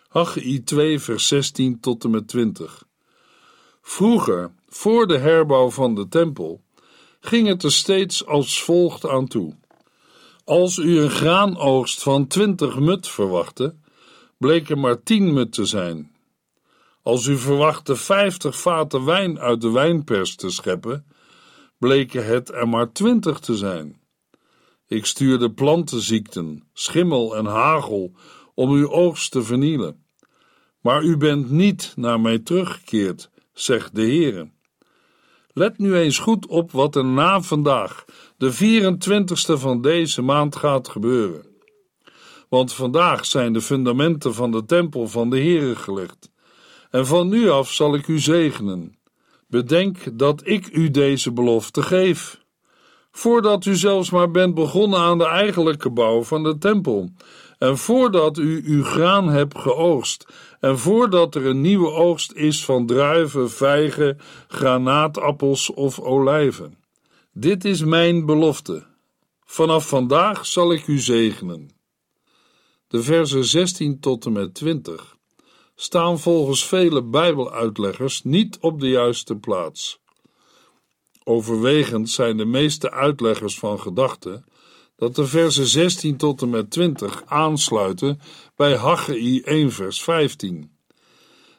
Haggai 0.09 0.63
2 0.63 0.99
vers 0.99 1.29
16 1.29 1.81
tot 1.81 2.05
en 2.05 2.11
met 2.11 2.29
20 2.29 2.85
Vroeger, 3.81 4.55
voor 4.69 5.07
de 5.07 5.19
herbouw 5.19 5.71
van 5.71 5.95
de 5.95 6.09
tempel, 6.09 6.61
ging 7.25 7.49
het 7.49 7.63
er 7.63 7.73
steeds 7.73 8.27
als 8.27 8.63
volgt 8.63 9.09
aan 9.09 9.27
toe. 9.27 9.55
Als 10.45 10.77
u 10.77 10.99
een 10.99 11.11
graanoogst 11.11 12.03
van 12.03 12.27
twintig 12.27 12.79
mut 12.79 13.09
verwachtte, 13.09 13.75
bleek 14.39 14.71
er 14.71 14.79
maar 14.79 15.03
tien 15.03 15.33
mut 15.33 15.53
te 15.53 15.65
zijn. 15.65 16.11
Als 17.03 17.27
u 17.27 17.37
verwachtte 17.37 17.97
vijftig 17.97 18.61
vaten 18.61 19.05
wijn 19.05 19.39
uit 19.39 19.61
de 19.61 19.71
wijnpers 19.71 20.37
te 20.37 20.51
scheppen, 20.51 21.07
bleken 21.79 22.27
het 22.27 22.53
er 22.53 22.69
maar 22.69 22.93
twintig 22.93 23.39
te 23.39 23.57
zijn. 23.57 24.01
Ik 24.87 25.07
stuurde 25.07 25.53
plantenziekten, 25.53 26.69
schimmel 26.73 27.37
en 27.37 27.47
hagel 27.47 28.13
om 28.55 28.71
uw 28.71 28.91
oogst 28.91 29.31
te 29.31 29.43
vernielen. 29.43 30.05
Maar 30.81 31.03
u 31.03 31.17
bent 31.17 31.51
niet 31.51 31.93
naar 31.97 32.21
mij 32.21 32.39
teruggekeerd, 32.39 33.31
zegt 33.53 33.95
de 33.95 34.03
Heere. 34.03 34.51
Let 35.55 35.79
nu 35.79 35.97
eens 35.97 36.19
goed 36.19 36.47
op 36.47 36.71
wat 36.71 36.97
er 36.97 37.05
na 37.05 37.41
vandaag, 37.41 38.05
de 38.37 38.53
24ste 38.53 39.53
van 39.53 39.81
deze 39.81 40.23
maand, 40.23 40.57
gaat 40.57 40.89
gebeuren. 40.89 41.47
Want 42.49 42.73
vandaag 42.73 43.27
zijn 43.27 43.53
de 43.53 43.61
fundamenten 43.61 44.35
van 44.35 44.51
de 44.51 44.65
tempel 44.65 45.09
van 45.09 45.31
de 45.31 45.37
Heere 45.37 45.77
gelegd. 45.77 46.31
En 46.91 47.07
van 47.07 47.29
nu 47.29 47.51
af 47.51 47.73
zal 47.73 47.95
ik 47.95 48.09
u 48.09 48.19
zegenen. 48.19 48.99
Bedenk 49.49 50.19
dat 50.19 50.47
ik 50.47 50.69
u 50.73 50.91
deze 50.91 51.33
belofte 51.33 51.83
geef. 51.83 52.41
Voordat 53.11 53.65
u 53.65 53.77
zelfs 53.77 54.11
maar 54.11 54.31
bent 54.31 54.55
begonnen 54.55 54.99
aan 54.99 55.19
de 55.19 55.27
eigenlijke 55.27 55.91
bouw 55.91 56.23
van 56.23 56.43
de 56.43 56.59
tempel, 56.59 57.11
en 57.63 57.79
voordat 57.79 58.39
u 58.39 58.63
uw 58.65 58.85
graan 58.85 59.29
hebt 59.29 59.59
geoogst, 59.59 60.27
en 60.61 60.79
voordat 60.79 61.35
er 61.35 61.47
een 61.47 61.61
nieuwe 61.61 61.91
oogst 61.91 62.33
is 62.33 62.65
van 62.65 62.87
druiven, 62.87 63.51
vijgen, 63.51 64.19
granaatappels 64.49 65.71
of 65.71 66.01
olijven. 66.01 66.77
Dit 67.33 67.65
is 67.65 67.85
mijn 67.85 68.27
belofte. 68.27 68.87
Vanaf 69.45 69.89
vandaag 69.89 70.47
zal 70.47 70.73
ik 70.73 70.87
u 70.87 70.99
zegenen. 70.99 71.71
De 72.89 73.03
versen 73.03 73.45
16 73.45 74.01
tot 74.01 74.27
en 74.27 74.33
met 74.33 74.55
20 74.55 75.17
staan 75.75 76.19
volgens 76.19 76.67
vele 76.67 77.03
Bijbeluitleggers 77.03 78.23
niet 78.23 78.59
op 78.61 78.81
de 78.81 78.89
juiste 78.89 79.37
plaats. 79.37 80.01
Overwegend 81.25 82.11
zijn 82.11 82.37
de 82.37 82.45
meeste 82.45 82.91
uitleggers 82.91 83.59
van 83.59 83.81
gedachten 83.81 84.45
dat 85.03 85.15
de 85.15 85.27
versen 85.27 85.67
16 85.67 86.17
tot 86.17 86.43
en 86.43 86.51
met 86.51 86.71
20 86.71 87.23
aansluiten 87.27 88.21
bij 88.57 88.77
Haggai 88.77 89.41
1 89.41 89.73
vers 89.73 90.03
15. 90.03 90.71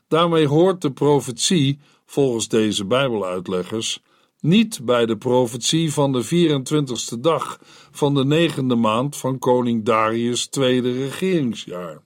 Daarmee 0.08 0.48
hoort 0.48 0.82
de 0.82 0.92
profetie, 0.92 1.80
volgens 2.06 2.48
deze 2.48 2.86
Bijbeluitleggers, 2.86 4.02
niet 4.40 4.80
bij 4.84 5.06
de 5.06 5.18
profetie 5.18 5.94
van 5.94 6.12
de 6.12 6.26
24ste 6.26 7.20
dag 7.20 7.60
van 7.92 8.14
de 8.14 8.26
negende 8.26 8.76
maand 8.76 9.18
van 9.18 9.40
koning 9.40 9.86
Darius' 9.86 10.48
tweede 10.48 10.92
regeringsjaar. 10.92 12.02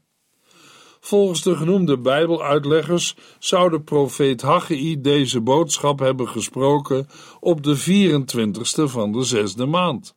Volgens 1.00 1.41
de 1.41 1.56
genoemde 1.56 2.00
Bijbeluitleggers 2.00 3.15
zou 3.39 3.70
de 3.70 3.82
profeet 3.82 4.41
Haggai 4.41 5.01
deze 5.01 5.41
boodschap 5.41 6.00
hebben 6.00 6.27
gesproken 6.27 7.08
op 7.39 7.63
de 7.63 7.77
24ste 7.77 8.84
van 8.84 9.12
de 9.12 9.24
zesde 9.24 9.65
maand. 9.65 10.15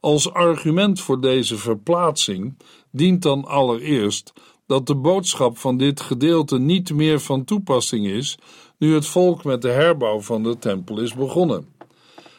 Als 0.00 0.32
argument 0.32 1.00
voor 1.00 1.20
deze 1.20 1.56
verplaatsing 1.56 2.56
dient 2.90 3.22
dan 3.22 3.44
allereerst 3.44 4.32
dat 4.66 4.86
de 4.86 4.94
boodschap 4.94 5.58
van 5.58 5.76
dit 5.76 6.00
gedeelte 6.00 6.58
niet 6.58 6.94
meer 6.94 7.20
van 7.20 7.44
toepassing 7.44 8.06
is 8.06 8.38
nu 8.78 8.94
het 8.94 9.06
volk 9.06 9.44
met 9.44 9.62
de 9.62 9.68
herbouw 9.68 10.20
van 10.20 10.42
de 10.42 10.58
tempel 10.58 11.00
is 11.00 11.14
begonnen. 11.14 11.66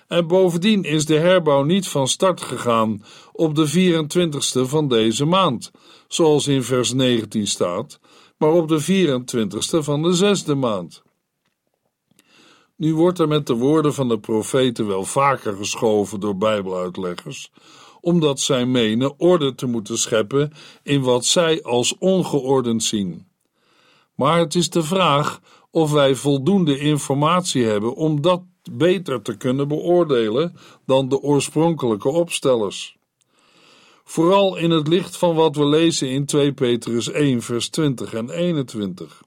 En 0.08 0.28
bovendien 0.28 0.84
is 0.84 1.06
de 1.06 1.18
herbouw 1.18 1.64
niet 1.64 1.88
van 1.88 2.08
start 2.08 2.42
gegaan 2.42 3.04
op 3.32 3.56
de 3.56 3.70
24ste 3.70 4.62
van 4.70 4.88
deze 4.88 5.26
maand, 5.26 5.72
zoals 6.08 6.48
in 6.48 6.64
vers 6.64 6.94
19 6.94 7.48
staat, 7.48 8.00
maar 8.38 8.52
op 8.52 8.68
de 8.68 8.82
24ste 8.82 9.84
van 9.84 10.02
de 10.02 10.14
zesde 10.14 10.56
maand. 10.56 11.04
Nu 12.82 12.96
wordt 12.96 13.20
er 13.20 13.28
met 13.28 13.48
de 13.48 13.54
woorden 13.54 13.94
van 13.94 14.08
de 14.08 14.20
profeten 14.20 14.88
wel 14.88 15.04
vaker 15.04 15.56
geschoven 15.56 16.20
door 16.20 16.38
Bijbeluitleggers, 16.38 17.52
omdat 18.00 18.40
zij 18.40 18.66
menen 18.66 19.20
orde 19.20 19.56
te 19.56 19.66
moeten 19.66 19.98
scheppen 19.98 20.52
in 20.84 21.02
wat 21.02 21.26
zij 21.26 21.64
als 21.64 21.98
ongeordend 21.98 22.84
zien. 22.84 23.28
Maar 24.16 24.40
het 24.40 24.56
is 24.56 24.70
de 24.70 24.84
vraag 24.84 25.42
of 25.72 25.92
wij 25.92 26.16
voldoende 26.16 26.80
informatie 26.80 27.64
hebben 27.64 27.96
om 27.96 28.22
dat 28.22 28.42
beter 28.72 29.22
te 29.22 29.38
kunnen 29.38 29.68
beoordelen 29.68 30.56
dan 30.86 31.10
de 31.10 31.20
oorspronkelijke 31.20 32.10
opstellers. 32.10 32.98
Vooral 34.04 34.58
in 34.58 34.72
het 34.72 34.88
licht 34.88 35.18
van 35.18 35.36
wat 35.36 35.56
we 35.56 35.66
lezen 35.66 36.10
in 36.10 36.26
2 36.26 36.54
Petrus 36.54 37.12
1, 37.12 37.42
vers 37.42 37.70
20 37.70 38.14
en 38.14 38.30
21. 38.30 39.22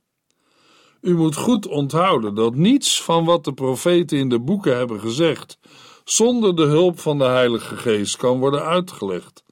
U 1.04 1.16
moet 1.16 1.36
goed 1.36 1.66
onthouden 1.66 2.34
dat 2.34 2.54
niets 2.54 3.02
van 3.02 3.24
wat 3.24 3.44
de 3.44 3.52
profeten 3.52 4.18
in 4.18 4.28
de 4.28 4.40
boeken 4.40 4.76
hebben 4.76 5.00
gezegd, 5.00 5.58
zonder 6.04 6.56
de 6.56 6.62
hulp 6.62 7.00
van 7.00 7.18
de 7.18 7.24
Heilige 7.24 7.76
Geest 7.76 8.16
kan 8.16 8.38
worden 8.38 8.64
uitgelegd. 8.64 9.44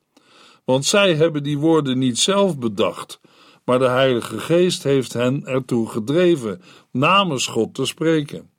Want 0.65 0.85
zij 0.85 1.15
hebben 1.15 1.43
die 1.43 1.59
woorden 1.59 1.99
niet 1.99 2.19
zelf 2.19 2.59
bedacht, 2.59 3.21
maar 3.65 3.79
de 3.79 3.89
Heilige 3.89 4.39
Geest 4.39 4.83
heeft 4.83 5.13
hen 5.13 5.47
ertoe 5.47 5.89
gedreven 5.89 6.63
namens 6.91 7.47
God 7.47 7.75
te 7.75 7.87
spreken. 7.87 8.51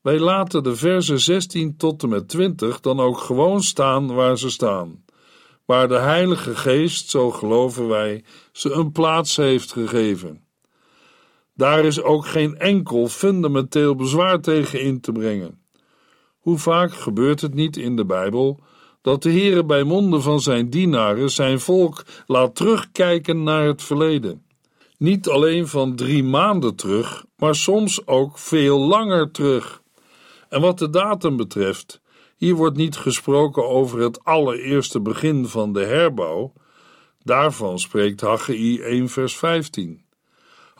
Wij 0.00 0.18
laten 0.18 0.62
de 0.62 0.76
versen 0.76 1.20
16 1.20 1.76
tot 1.76 2.02
en 2.02 2.08
met 2.08 2.28
20 2.28 2.80
dan 2.80 3.00
ook 3.00 3.18
gewoon 3.18 3.62
staan 3.62 4.14
waar 4.14 4.38
ze 4.38 4.50
staan, 4.50 5.04
waar 5.64 5.88
de 5.88 5.98
Heilige 5.98 6.56
Geest, 6.56 7.10
zo 7.10 7.30
geloven 7.30 7.88
wij, 7.88 8.24
ze 8.52 8.70
een 8.70 8.92
plaats 8.92 9.36
heeft 9.36 9.72
gegeven. 9.72 10.48
Daar 11.60 11.84
is 11.84 12.02
ook 12.02 12.26
geen 12.26 12.58
enkel 12.58 13.08
fundamenteel 13.08 13.94
bezwaar 13.94 14.40
tegen 14.40 14.80
in 14.80 15.00
te 15.00 15.12
brengen. 15.12 15.58
Hoe 16.38 16.58
vaak 16.58 16.92
gebeurt 16.92 17.40
het 17.40 17.54
niet 17.54 17.76
in 17.76 17.96
de 17.96 18.04
Bijbel 18.04 18.60
dat 19.02 19.22
de 19.22 19.30
Heere 19.30 19.64
bij 19.64 19.82
monden 19.82 20.22
van 20.22 20.40
zijn 20.40 20.70
dienaren 20.70 21.30
zijn 21.30 21.60
volk 21.60 22.04
laat 22.26 22.54
terugkijken 22.54 23.42
naar 23.42 23.66
het 23.66 23.82
verleden? 23.82 24.42
Niet 24.98 25.28
alleen 25.28 25.68
van 25.68 25.96
drie 25.96 26.24
maanden 26.24 26.74
terug, 26.74 27.24
maar 27.36 27.54
soms 27.54 28.06
ook 28.06 28.38
veel 28.38 28.78
langer 28.78 29.30
terug. 29.30 29.82
En 30.48 30.60
wat 30.60 30.78
de 30.78 30.90
datum 30.90 31.36
betreft, 31.36 32.00
Hier 32.36 32.54
wordt 32.54 32.76
niet 32.76 32.96
gesproken 32.96 33.68
over 33.68 34.00
het 34.00 34.24
allereerste 34.24 35.00
begin 35.00 35.46
van 35.46 35.72
de 35.72 35.84
herbouw. 35.84 36.52
Daarvan 37.22 37.78
spreekt 37.78 38.20
Haggai 38.20 38.80
1 38.80 39.08
vers 39.08 39.36
15. 39.36 40.08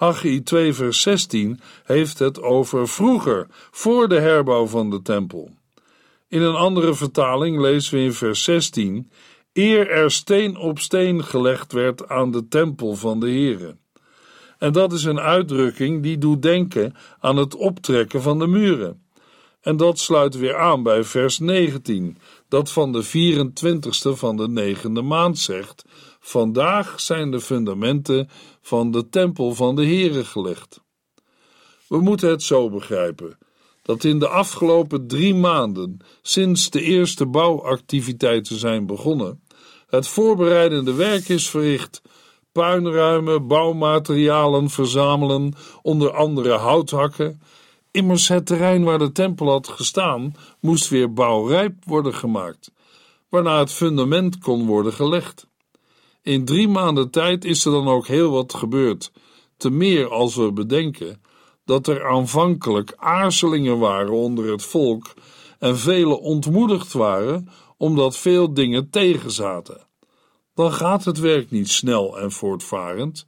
Haggai 0.01 0.43
2 0.43 0.75
vers 0.75 1.01
16 1.03 1.61
heeft 1.85 2.19
het 2.19 2.43
over 2.43 2.89
vroeger, 2.89 3.47
voor 3.71 4.09
de 4.09 4.21
herbouw 4.21 4.67
van 4.67 4.91
de 4.91 5.03
tempel. 5.03 5.51
In 6.29 6.43
een 6.43 6.55
andere 6.55 6.95
vertaling 6.95 7.61
lezen 7.61 7.95
we 7.99 8.05
in 8.05 8.13
vers 8.13 8.45
16: 8.45 9.11
Eer 9.53 9.91
er 9.91 10.11
steen 10.11 10.57
op 10.57 10.79
steen 10.79 11.25
gelegd 11.25 11.73
werd 11.73 12.09
aan 12.09 12.31
de 12.31 12.49
tempel 12.49 12.95
van 12.95 13.21
de 13.21 13.27
Heere. 13.27 13.77
En 14.59 14.73
dat 14.73 14.93
is 14.93 15.05
een 15.05 15.21
uitdrukking 15.21 16.03
die 16.03 16.19
doet 16.19 16.43
denken 16.43 16.95
aan 17.19 17.37
het 17.37 17.55
optrekken 17.55 18.23
van 18.23 18.39
de 18.39 18.47
muren. 18.47 19.03
En 19.61 19.77
dat 19.77 19.99
sluit 19.99 20.37
weer 20.37 20.57
aan 20.57 20.83
bij 20.83 21.05
vers 21.05 21.39
19, 21.39 22.19
dat 22.49 22.73
van 22.73 22.93
de 22.93 23.05
24ste 23.05 24.17
van 24.17 24.37
de 24.37 24.49
negende 24.49 25.03
maand 25.03 25.39
zegt: 25.39 25.85
Vandaag 26.21 27.01
zijn 27.01 27.31
de 27.31 27.41
fundamenten 27.41 28.29
van 28.61 28.91
de 28.91 29.09
tempel 29.09 29.55
van 29.55 29.77
de 29.77 29.85
Heere 29.85 30.25
gelegd. 30.25 30.81
We 31.89 32.01
moeten 32.01 32.31
het 32.31 32.43
zo 32.43 32.71
begrijpen 32.71 33.39
dat 33.83 34.05
in 34.05 34.19
de 34.19 34.29
afgelopen 34.29 35.07
drie 35.07 35.35
maanden, 35.35 35.99
sinds 36.23 36.71
de 36.71 36.83
eerste 36.83 37.27
bouwactiviteiten 37.27 38.59
zijn 38.59 38.87
begonnen, 38.87 39.43
het 39.91 40.09
voorbereidende 40.09 40.95
werk 40.95 41.29
is 41.29 41.49
verricht. 41.49 42.03
Puinruimen, 42.53 43.47
bouwmaterialen 43.47 44.71
verzamelen, 44.71 45.55
onder 45.83 46.13
andere 46.13 46.53
houthakken. 46.53 47.43
Immers 47.91 48.29
het 48.29 48.47
terrein 48.47 48.85
waar 48.85 48.99
de 48.99 49.13
tempel 49.13 49.49
had 49.49 49.69
gestaan, 49.69 50.35
moest 50.61 50.89
weer 50.89 51.13
bouwrijp 51.13 51.75
worden 51.85 52.15
gemaakt, 52.15 52.73
waarna 53.29 53.59
het 53.59 53.73
fundament 53.73 54.39
kon 54.39 54.67
worden 54.67 54.93
gelegd. 54.93 55.47
In 56.23 56.45
drie 56.45 56.69
maanden 56.69 57.11
tijd 57.11 57.45
is 57.45 57.65
er 57.65 57.73
dan 57.73 57.89
ook 57.89 58.07
heel 58.07 58.31
wat 58.31 58.55
gebeurd, 58.55 59.13
te 59.57 59.71
meer 59.71 60.09
als 60.09 60.35
we 60.35 60.53
bedenken 60.53 61.23
dat 61.65 61.87
er 61.87 62.09
aanvankelijk 62.09 62.95
aarzelingen 62.97 63.79
waren 63.79 64.13
onder 64.13 64.51
het 64.51 64.63
volk 64.63 65.15
en 65.59 65.79
velen 65.79 66.21
ontmoedigd 66.21 66.93
waren 66.93 67.49
omdat 67.77 68.17
veel 68.17 68.55
dingen 68.55 68.91
tegenzaten. 68.91 69.87
Dan 70.55 70.73
gaat 70.73 71.05
het 71.05 71.19
werk 71.19 71.51
niet 71.51 71.69
snel 71.69 72.19
en 72.19 72.33
voortvarend. 72.33 73.27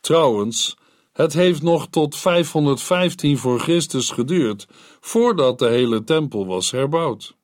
Trouwens, 0.00 0.76
het 1.12 1.32
heeft 1.32 1.62
nog 1.62 1.88
tot 1.88 2.16
515 2.16 3.38
voor 3.38 3.60
Christus 3.60 4.10
geduurd 4.10 4.66
voordat 5.00 5.58
de 5.58 5.68
hele 5.68 6.04
tempel 6.04 6.46
was 6.46 6.70
herbouwd. 6.70 7.36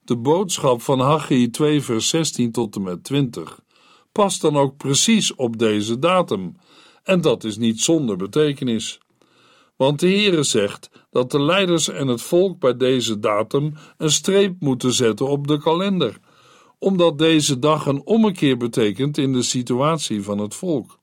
De 0.00 0.16
boodschap 0.16 0.82
van 0.82 1.00
Haggai 1.00 1.50
2 1.50 1.82
vers 1.82 2.08
16 2.08 2.52
tot 2.52 2.76
en 2.76 2.82
met 2.82 3.04
20 3.04 3.61
past 4.12 4.40
dan 4.40 4.56
ook 4.56 4.76
precies 4.76 5.34
op 5.34 5.58
deze 5.58 5.98
datum, 5.98 6.56
en 7.02 7.20
dat 7.20 7.44
is 7.44 7.56
niet 7.56 7.80
zonder 7.80 8.16
betekenis. 8.16 9.00
Want 9.76 10.00
de 10.00 10.06
Heere 10.06 10.42
zegt 10.42 10.90
dat 11.10 11.30
de 11.30 11.42
leiders 11.42 11.88
en 11.88 12.08
het 12.08 12.22
volk 12.22 12.58
bij 12.58 12.76
deze 12.76 13.18
datum 13.18 13.74
een 13.96 14.10
streep 14.10 14.60
moeten 14.60 14.92
zetten 14.92 15.28
op 15.28 15.46
de 15.46 15.58
kalender, 15.58 16.18
omdat 16.78 17.18
deze 17.18 17.58
dag 17.58 17.86
een 17.86 18.06
ommekeer 18.06 18.56
betekent 18.56 19.18
in 19.18 19.32
de 19.32 19.42
situatie 19.42 20.22
van 20.22 20.38
het 20.38 20.54
volk. 20.54 20.98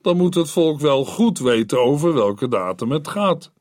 Dan 0.00 0.16
moet 0.16 0.34
het 0.34 0.50
volk 0.50 0.80
wel 0.80 1.04
goed 1.04 1.38
weten 1.38 1.82
over 1.82 2.14
welke 2.14 2.48
datum 2.48 2.90
het 2.90 3.08
gaat. 3.08 3.52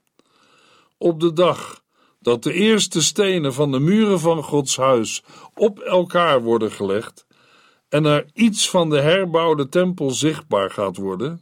Op 0.97 1.19
de 1.19 1.33
dag 1.33 1.83
dat 2.19 2.43
de 2.43 2.53
eerste 2.53 3.01
stenen 3.01 3.53
van 3.53 3.71
de 3.71 3.79
muren 3.79 4.19
van 4.19 4.43
Gods 4.43 4.77
huis 4.77 5.23
op 5.53 5.79
elkaar 5.79 6.41
worden 6.41 6.71
gelegd 6.71 7.24
en 7.95 8.05
er 8.05 8.25
iets 8.33 8.69
van 8.69 8.89
de 8.89 9.01
herbouwde 9.01 9.69
tempel 9.69 10.11
zichtbaar 10.11 10.71
gaat 10.71 10.97
worden, 10.97 11.41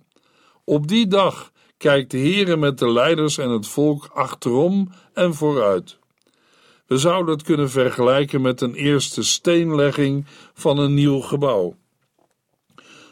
op 0.63 0.88
die 0.88 1.08
dag 1.08 1.52
kijkt 1.78 2.12
de 2.12 2.18
Heere 2.18 2.58
met 2.58 2.80
de 2.80 2.92
leiders 2.92 3.38
en 3.38 3.50
het 3.50 3.68
volk 3.68 4.10
achterom 4.13 4.92
en 5.13 5.34
vooruit. 5.34 6.00
We 6.88 6.98
zouden 6.98 7.34
het 7.34 7.44
kunnen 7.44 7.70
vergelijken 7.70 8.42
met 8.42 8.62
een 8.62 8.74
eerste 8.74 9.24
steenlegging 9.24 10.26
van 10.54 10.78
een 10.78 10.94
nieuw 10.94 11.20
gebouw. 11.20 11.76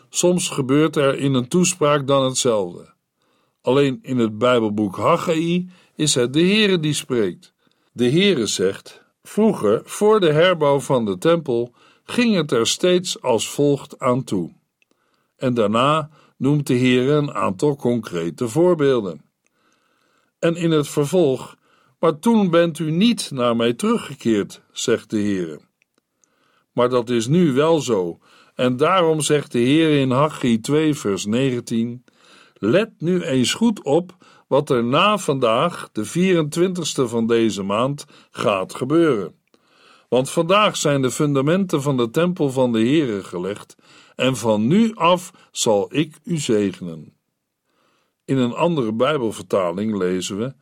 Soms 0.10 0.49
gebeurt 0.49 0.95
er 0.95 1.17
in 1.17 1.34
een 1.34 1.47
toespraak 1.47 2.08
dan 2.08 2.23
hetzelfde. 2.23 2.93
Alleen 3.62 3.99
in 4.01 4.17
het 4.17 4.38
Bijbelboek 4.38 4.97
Haggai 4.97 5.69
is 5.95 6.15
het 6.15 6.34
de 6.34 6.41
Heere 6.41 6.80
die 6.80 6.93
spreekt. 6.93 7.54
De 7.91 8.10
Heere 8.10 8.45
zegt: 8.45 9.04
Vroeger, 9.23 9.82
voor 9.86 10.19
de 10.19 10.32
herbouw 10.32 10.80
van 10.80 11.06
de 11.06 11.17
tempel, 11.17 11.73
ging 12.12 12.36
het 12.36 12.52
er 12.52 12.67
steeds 12.67 13.21
als 13.21 13.50
volgt 13.50 14.00
aan 14.00 14.24
toe. 14.24 14.54
En 15.36 15.54
daarna 15.54 16.10
noemt 16.38 16.67
de 16.67 16.74
Heer 16.74 17.10
een 17.10 17.34
aantal 17.34 17.76
concrete 17.76 18.47
voorbeelden. 18.47 19.21
En 20.39 20.56
in 20.56 20.71
het 20.71 20.88
vervolg, 20.88 21.58
maar 22.00 22.19
toen 22.19 22.50
bent 22.50 22.80
u 22.80 22.91
niet 22.91 23.32
naar 23.32 23.56
mij 23.56 23.74
teruggekeerd, 23.74 24.62
zegt 24.71 25.10
de 25.10 25.17
Heer. 25.17 25.60
Maar 26.71 26.89
dat 26.89 27.10
is 27.10 27.28
nu 27.28 27.54
wel 27.54 27.82
zo, 27.82 28.19
en 28.56 28.78
daarom 28.78 29.21
zegt 29.21 29.52
de 29.52 29.60
Heer 29.60 30.00
in 30.00 30.12
Haggai 30.12 30.60
2 30.60 30.93
vers 30.93 31.26
19, 31.26 32.04
Let 32.54 32.91
nu 32.97 33.21
eens 33.21 33.54
goed 33.54 33.84
op 33.84 34.15
wat 34.47 34.69
er 34.69 34.84
na 34.84 35.17
vandaag, 35.17 35.89
de 35.91 36.06
24ste 36.06 37.10
van 37.10 37.28
deze 37.28 37.63
maand, 37.63 38.06
gaat 38.32 38.76
gebeuren. 38.76 39.40
Want 40.12 40.30
vandaag 40.30 40.78
zijn 40.78 41.02
de 41.02 41.12
fundamenten 41.12 41.82
van 41.82 41.97
de 41.97 42.10
tempel 42.10 42.50
van 42.50 42.71
de 42.71 42.80
Heere 42.80 43.24
gelegd 43.24 43.76
en 44.15 44.36
van 44.36 44.67
nu 44.67 44.95
af 44.95 45.32
zal 45.52 45.95
ik 45.95 46.19
u 46.24 46.38
zegenen. 46.38 47.13
In 48.26 48.38
een 48.38 48.54
andere 48.54 48.93
Bijbelvertaling 48.93 49.97
lezen 49.97 50.38
we: 50.38 50.54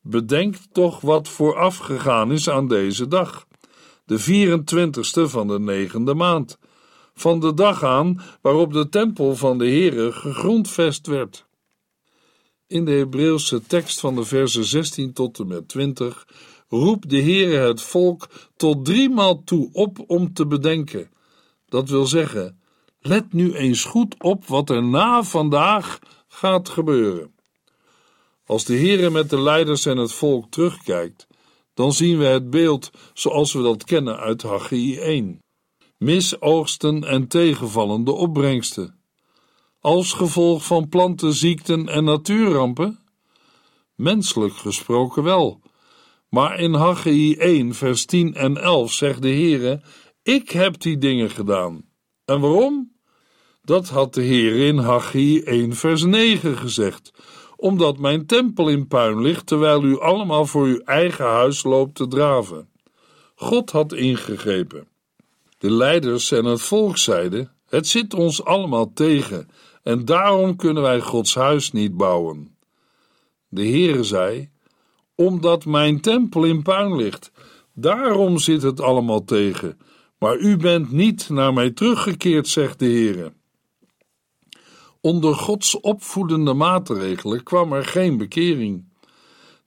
Bedenk 0.00 0.56
toch 0.72 1.00
wat 1.00 1.28
voorafgegaan 1.28 2.32
is 2.32 2.48
aan 2.48 2.68
deze 2.68 3.08
dag, 3.08 3.46
de 4.04 4.20
24ste 4.20 5.30
van 5.30 5.48
de 5.48 5.60
negende 5.60 6.14
maand, 6.14 6.58
van 7.14 7.40
de 7.40 7.54
dag 7.54 7.84
aan 7.84 8.20
waarop 8.40 8.72
de 8.72 8.88
tempel 8.88 9.36
van 9.36 9.58
de 9.58 9.66
Heere 9.66 10.12
gegrondvest 10.12 11.06
werd. 11.06 11.46
In 12.66 12.84
de 12.84 12.92
Hebreeuwse 12.92 13.62
tekst 13.66 14.00
van 14.00 14.14
de 14.14 14.24
versen 14.24 14.64
16 14.64 15.12
tot 15.12 15.38
en 15.38 15.46
met 15.46 15.68
20 15.68 16.26
roept 16.68 17.10
de 17.10 17.22
Heere 17.22 17.66
het 17.66 17.82
volk 17.82 18.28
tot 18.56 18.84
driemaal 18.84 19.44
toe 19.44 19.68
op 19.72 20.04
om 20.06 20.32
te 20.32 20.46
bedenken. 20.46 21.10
Dat 21.68 21.88
wil 21.88 22.06
zeggen, 22.06 22.58
Let 23.00 23.32
nu 23.32 23.54
eens 23.54 23.84
goed 23.84 24.22
op 24.22 24.46
wat 24.46 24.70
er 24.70 24.82
na 24.82 25.22
vandaag 25.22 25.98
gaat 26.28 26.68
gebeuren. 26.68 27.34
Als 28.46 28.64
de 28.64 28.76
Heere 28.76 29.10
met 29.10 29.30
de 29.30 29.40
leiders 29.40 29.86
en 29.86 29.96
het 29.96 30.12
volk 30.12 30.50
terugkijkt, 30.50 31.26
dan 31.74 31.92
zien 31.92 32.18
we 32.18 32.24
het 32.24 32.50
beeld 32.50 32.90
zoals 33.14 33.52
we 33.52 33.62
dat 33.62 33.84
kennen 33.84 34.16
uit 34.16 34.42
Haggai 34.42 34.98
1. 34.98 35.38
Misoogsten 35.98 37.04
en 37.04 37.28
tegenvallende 37.28 38.12
opbrengsten. 38.12 39.00
Als 39.80 40.12
gevolg 40.12 40.64
van 40.64 40.88
plantenziekten 40.88 41.88
en 41.88 42.04
natuurrampen? 42.04 42.98
Menselijk 43.94 44.54
gesproken 44.54 45.22
wel. 45.22 45.60
Maar 46.28 46.60
in 46.60 46.74
Haggai 46.74 47.34
1 47.34 47.74
vers 47.74 48.04
10 48.04 48.34
en 48.34 48.56
11 48.56 48.92
zegt 48.92 49.22
de 49.22 49.28
Heere, 49.28 49.80
ik 50.22 50.50
heb 50.50 50.80
die 50.80 50.98
dingen 50.98 51.30
gedaan. 51.30 51.84
En 52.24 52.40
waarom? 52.40 52.92
Dat 53.62 53.88
had 53.88 54.14
de 54.14 54.22
Heer 54.22 54.66
in 54.66 54.78
Haggai 54.78 55.42
1 55.42 55.74
vers 55.74 56.02
9 56.02 56.56
gezegd, 56.56 57.10
omdat 57.56 57.98
mijn 57.98 58.26
tempel 58.26 58.68
in 58.68 58.86
puin 58.86 59.20
ligt, 59.20 59.46
terwijl 59.46 59.84
u 59.84 60.00
allemaal 60.00 60.46
voor 60.46 60.66
uw 60.66 60.78
eigen 60.78 61.24
huis 61.24 61.62
loopt 61.62 61.94
te 61.94 62.08
draven. 62.08 62.68
God 63.34 63.70
had 63.70 63.92
ingegrepen. 63.92 64.88
De 65.58 65.70
leiders 65.70 66.30
en 66.32 66.44
het 66.44 66.62
volk 66.62 66.96
zeiden: 66.96 67.52
Het 67.68 67.86
zit 67.86 68.14
ons 68.14 68.44
allemaal 68.44 68.92
tegen, 68.92 69.48
en 69.82 70.04
daarom 70.04 70.56
kunnen 70.56 70.82
wij 70.82 71.00
Gods 71.00 71.34
huis 71.34 71.72
niet 71.72 71.96
bouwen. 71.96 72.56
De 73.48 73.62
Heere 73.62 74.02
zei: 74.02 74.50
Omdat 75.20 75.64
mijn 75.64 76.00
tempel 76.00 76.44
in 76.44 76.62
puin 76.62 76.96
ligt, 76.96 77.32
daarom 77.74 78.38
zit 78.38 78.62
het 78.62 78.80
allemaal 78.80 79.24
tegen. 79.24 79.78
Maar 80.18 80.38
u 80.38 80.56
bent 80.56 80.92
niet 80.92 81.28
naar 81.28 81.52
mij 81.52 81.70
teruggekeerd, 81.70 82.48
zegt 82.48 82.78
de 82.78 82.84
Heere. 82.84 83.32
Onder 85.00 85.34
Gods 85.34 85.80
opvoedende 85.80 86.54
maatregelen 86.54 87.42
kwam 87.42 87.72
er 87.72 87.84
geen 87.84 88.16
bekering. 88.16 88.84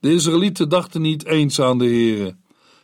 De 0.00 0.12
Israëlieten 0.12 0.68
dachten 0.68 1.00
niet 1.00 1.24
eens 1.26 1.60
aan 1.60 1.78
de 1.78 1.84
Heere. 1.84 2.36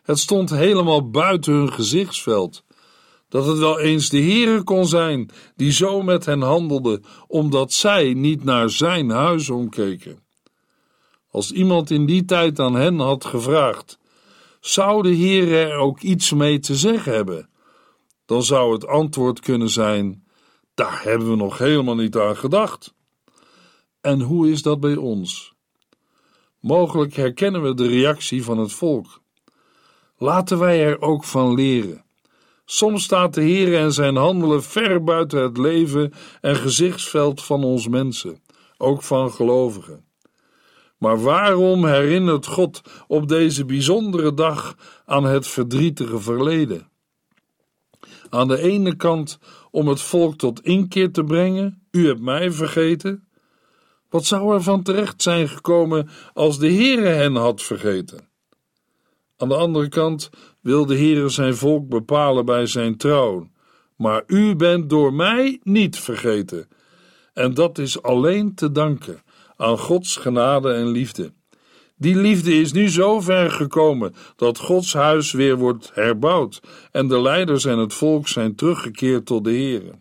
Het 0.02 0.18
stond 0.18 0.50
helemaal 0.50 1.11
buiten 1.11 1.52
hun 1.52 1.72
gezichtsveld. 1.72 2.64
Dat 3.28 3.46
het 3.46 3.59
wel 3.59 3.78
eens 3.78 4.09
de 4.09 4.22
Heere 4.22 4.62
kon 4.62 4.87
zijn 4.87 5.31
die 5.57 5.72
zo 5.72 6.02
met 6.02 6.24
hen 6.24 6.40
handelde, 6.40 7.00
omdat 7.26 7.72
zij 7.72 8.14
niet 8.14 8.44
naar 8.44 8.70
zijn 8.70 9.11
huis 9.11 9.50
omkeken. 9.50 10.26
Als 11.31 11.53
iemand 11.53 11.91
in 11.91 12.07
die 12.07 12.25
tijd 12.25 12.59
aan 12.59 12.75
hen 12.75 12.99
had 12.99 13.25
gevraagd: 13.25 13.99
Zou 14.61 15.03
de 15.03 15.14
Heer 15.14 15.53
er 15.53 15.77
ook 15.77 16.01
iets 16.01 16.33
mee 16.33 16.59
te 16.59 16.75
zeggen 16.75 17.12
hebben? 17.12 17.49
Dan 18.27 18.43
zou 18.43 18.73
het 18.73 18.87
antwoord 18.87 19.41
kunnen 19.41 19.71
zijn: 19.71 20.27
daar 20.75 21.03
hebben 21.03 21.31
we 21.31 21.37
nog 21.37 21.59
helemaal 21.59 21.95
niet 21.95 22.17
aan 22.17 22.37
gedacht. 22.37 22.95
En 24.01 24.21
hoe 24.21 24.51
is 24.51 24.62
dat 24.62 24.81
bij 24.81 24.97
ons? 24.97 25.53
Mogelijk 26.61 27.14
herkennen 27.14 27.62
we 27.62 27.75
de 27.75 27.87
reactie 27.87 28.45
van 28.45 28.59
het 28.59 28.73
volk. 28.73 29.21
Laten 30.17 30.59
wij 30.59 30.85
er 30.85 31.01
ook 31.01 31.25
van 31.25 31.55
leren. 31.55 32.05
Soms 32.64 33.05
staat 33.05 33.35
de 33.35 33.43
Heer 33.43 33.79
en 33.79 33.93
zijn 33.93 34.17
handelen 34.17 34.62
ver 34.62 35.05
buiten 35.05 35.43
het 35.43 35.59
leven 35.59 36.12
en 36.41 36.57
gezichtsveld 36.57 37.45
van 37.45 37.64
ons 37.64 37.88
mensen, 37.88 38.43
ook 38.77 39.03
van 39.03 39.33
gelovigen. 39.33 40.08
Maar 40.99 41.21
waarom 41.23 41.85
herinnert 41.85 42.47
God 42.47 42.81
op 43.07 43.29
deze 43.29 43.65
bijzondere 43.65 44.35
dag 44.35 44.77
aan 45.05 45.25
het 45.25 45.47
verdrietige 45.47 46.19
verleden? 46.19 46.89
Aan 48.31 48.49
de 48.49 48.61
ene 48.61 48.97
kant 48.97 49.39
om 49.71 49.89
het 49.89 50.01
volk 50.01 50.37
tot 50.37 50.63
inkeer 50.63 51.13
te 51.13 51.25
brengen, 51.25 51.83
u 51.91 52.07
hebt 52.07 52.21
mij 52.21 52.51
vergeten. 52.51 53.29
Wat 54.11 54.25
zou 54.25 54.55
er 54.55 54.63
van 54.63 54.83
terecht 54.83 55.23
zijn 55.23 55.49
gekomen 55.49 56.09
als 56.35 56.59
de 56.59 56.73
Heere 56.73 57.09
hen 57.09 57.35
had 57.35 57.63
vergeten? 57.63 58.29
Aan 59.37 59.49
de 59.49 59.57
andere 59.57 59.89
kant 59.89 60.31
wil 60.61 60.87
de 60.87 60.97
Heere 60.97 61.29
zijn 61.29 61.55
volk 61.55 61.89
bepalen 61.89 62.45
bij 62.45 62.67
zijn 62.67 62.97
troon. 62.97 63.51
Maar 63.97 64.23
u 64.27 64.57
bent 64.57 64.91
door 64.91 65.15
mij 65.15 65.61
niet 65.63 65.99
vergeten. 65.99 66.69
En 67.33 67.55
dat 67.55 67.79
is 67.79 68.03
alleen 68.03 68.55
te 68.55 68.73
danken 68.73 69.23
aan 69.59 69.79
Gods 69.79 70.16
genade 70.16 70.73
en 70.73 70.87
liefde. 70.87 71.33
Die 71.97 72.16
liefde 72.16 72.55
is 72.55 72.73
nu 72.73 72.88
zo 72.88 73.21
ver 73.21 73.51
gekomen 73.51 74.14
dat 74.37 74.59
Gods 74.59 74.92
huis 74.92 75.33
weer 75.33 75.57
wordt 75.57 75.90
herbouwd 75.94 76.61
en 76.92 77.09
de 77.09 77.21
leiders 77.21 77.64
en 77.64 77.79
het 77.79 77.94
volk 77.94 78.29
zijn 78.29 78.55
teruggekeerd 78.55 79.27
tot 79.27 79.44
de 79.44 79.51
Heere. 79.51 80.01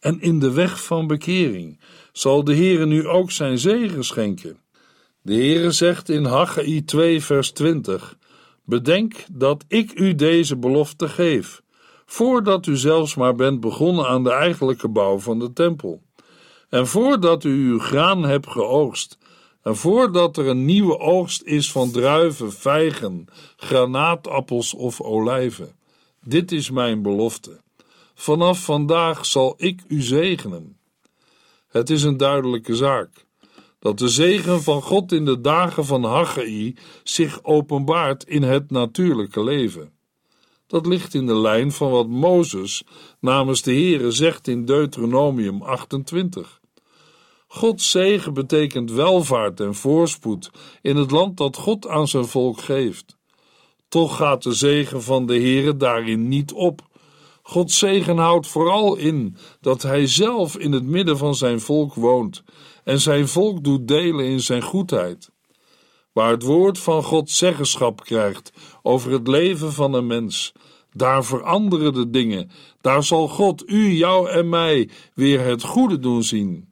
En 0.00 0.20
in 0.20 0.38
de 0.38 0.52
weg 0.52 0.84
van 0.84 1.06
bekering 1.06 1.80
zal 2.12 2.44
de 2.44 2.54
Heere 2.54 2.86
nu 2.86 3.06
ook 3.06 3.30
zijn 3.30 3.58
zegen 3.58 4.04
schenken. 4.04 4.58
De 5.22 5.34
Heere 5.34 5.70
zegt 5.70 6.08
in 6.08 6.24
Haggai 6.24 6.84
2 6.84 7.22
vers 7.22 7.50
20: 7.50 8.18
Bedenk 8.64 9.24
dat 9.32 9.64
ik 9.68 9.98
u 9.98 10.14
deze 10.14 10.56
belofte 10.56 11.08
geef, 11.08 11.62
voordat 12.06 12.66
u 12.66 12.76
zelfs 12.76 13.14
maar 13.14 13.34
bent 13.34 13.60
begonnen 13.60 14.06
aan 14.06 14.24
de 14.24 14.32
eigenlijke 14.32 14.88
bouw 14.88 15.18
van 15.18 15.38
de 15.38 15.52
tempel. 15.52 16.02
En 16.68 16.86
voordat 16.86 17.44
u 17.44 17.68
uw 17.70 17.78
graan 17.78 18.22
hebt 18.22 18.50
geoogst, 18.50 19.18
en 19.62 19.76
voordat 19.76 20.36
er 20.36 20.46
een 20.46 20.64
nieuwe 20.64 20.98
oogst 20.98 21.42
is 21.42 21.72
van 21.72 21.90
druiven, 21.90 22.52
vijgen, 22.52 23.26
granaatappels 23.56 24.74
of 24.74 25.00
olijven. 25.00 25.76
Dit 26.24 26.52
is 26.52 26.70
mijn 26.70 27.02
belofte. 27.02 27.60
Vanaf 28.14 28.64
vandaag 28.64 29.26
zal 29.26 29.54
ik 29.56 29.82
u 29.88 30.02
zegenen. 30.02 30.78
Het 31.68 31.90
is 31.90 32.02
een 32.02 32.16
duidelijke 32.16 32.76
zaak 32.76 33.26
dat 33.78 33.98
de 33.98 34.08
zegen 34.08 34.62
van 34.62 34.82
God 34.82 35.12
in 35.12 35.24
de 35.24 35.40
dagen 35.40 35.84
van 35.84 36.04
Haggai 36.04 36.76
zich 37.02 37.44
openbaart 37.44 38.24
in 38.24 38.42
het 38.42 38.70
natuurlijke 38.70 39.44
leven. 39.44 39.92
Dat 40.66 40.86
ligt 40.86 41.14
in 41.14 41.26
de 41.26 41.36
lijn 41.36 41.72
van 41.72 41.90
wat 41.90 42.08
Mozes 42.08 42.84
namens 43.20 43.62
de 43.62 43.72
Heere 43.72 44.10
zegt 44.10 44.48
in 44.48 44.64
Deuteronomium 44.64 45.62
28. 45.62 46.57
Gods 47.50 47.90
zegen 47.90 48.34
betekent 48.34 48.90
welvaart 48.90 49.60
en 49.60 49.74
voorspoed 49.74 50.50
in 50.82 50.96
het 50.96 51.10
land 51.10 51.36
dat 51.36 51.56
God 51.56 51.88
aan 51.88 52.08
zijn 52.08 52.26
volk 52.26 52.60
geeft. 52.60 53.16
Toch 53.88 54.16
gaat 54.16 54.42
de 54.42 54.52
zegen 54.52 55.02
van 55.02 55.26
de 55.26 55.34
Heere 55.34 55.76
daarin 55.76 56.28
niet 56.28 56.52
op. 56.52 56.80
Gods 57.42 57.78
zegen 57.78 58.16
houdt 58.16 58.46
vooral 58.46 58.96
in 58.96 59.36
dat 59.60 59.82
Hij 59.82 60.06
zelf 60.06 60.56
in 60.56 60.72
het 60.72 60.84
midden 60.84 61.18
van 61.18 61.34
zijn 61.34 61.60
volk 61.60 61.94
woont 61.94 62.42
en 62.84 63.00
zijn 63.00 63.28
volk 63.28 63.64
doet 63.64 63.88
delen 63.88 64.24
in 64.24 64.40
zijn 64.40 64.62
goedheid. 64.62 65.30
Waar 66.12 66.30
het 66.30 66.42
woord 66.42 66.78
van 66.78 67.02
God 67.02 67.30
zeggenschap 67.30 68.04
krijgt 68.04 68.52
over 68.82 69.12
het 69.12 69.28
leven 69.28 69.72
van 69.72 69.94
een 69.94 70.06
mens, 70.06 70.52
daar 70.92 71.24
veranderen 71.24 71.92
de 71.92 72.10
dingen. 72.10 72.50
Daar 72.80 73.04
zal 73.04 73.28
God 73.28 73.62
u, 73.66 73.92
jou 73.92 74.30
en 74.30 74.48
mij 74.48 74.88
weer 75.14 75.40
het 75.40 75.62
goede 75.62 75.98
doen 75.98 76.22
zien. 76.22 76.67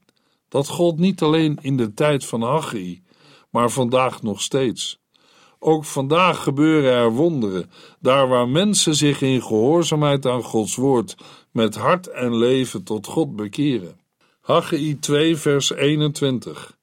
Dat 0.57 0.69
gold 0.69 0.99
niet 0.99 1.23
alleen 1.23 1.59
in 1.61 1.77
de 1.77 1.95
tijd 1.95 2.25
van 2.25 2.43
Haggai, 2.43 3.03
maar 3.51 3.71
vandaag 3.71 4.23
nog 4.23 4.41
steeds. 4.41 4.99
Ook 5.59 5.85
vandaag 5.85 6.43
gebeuren 6.43 6.93
er 6.93 7.11
wonderen, 7.11 7.71
daar 8.01 8.29
waar 8.29 8.49
mensen 8.49 8.95
zich 8.95 9.21
in 9.21 9.43
gehoorzaamheid 9.43 10.27
aan 10.27 10.43
Gods 10.43 10.77
woord 10.77 11.17
met 11.53 11.75
hart 11.75 12.07
en 12.09 12.37
leven 12.37 12.83
tot 12.83 13.07
God 13.07 13.37
bekeren. 13.37 14.01
Haggai 14.41 14.99
2 14.99 15.37
vers 15.37 15.73
21 15.73 16.77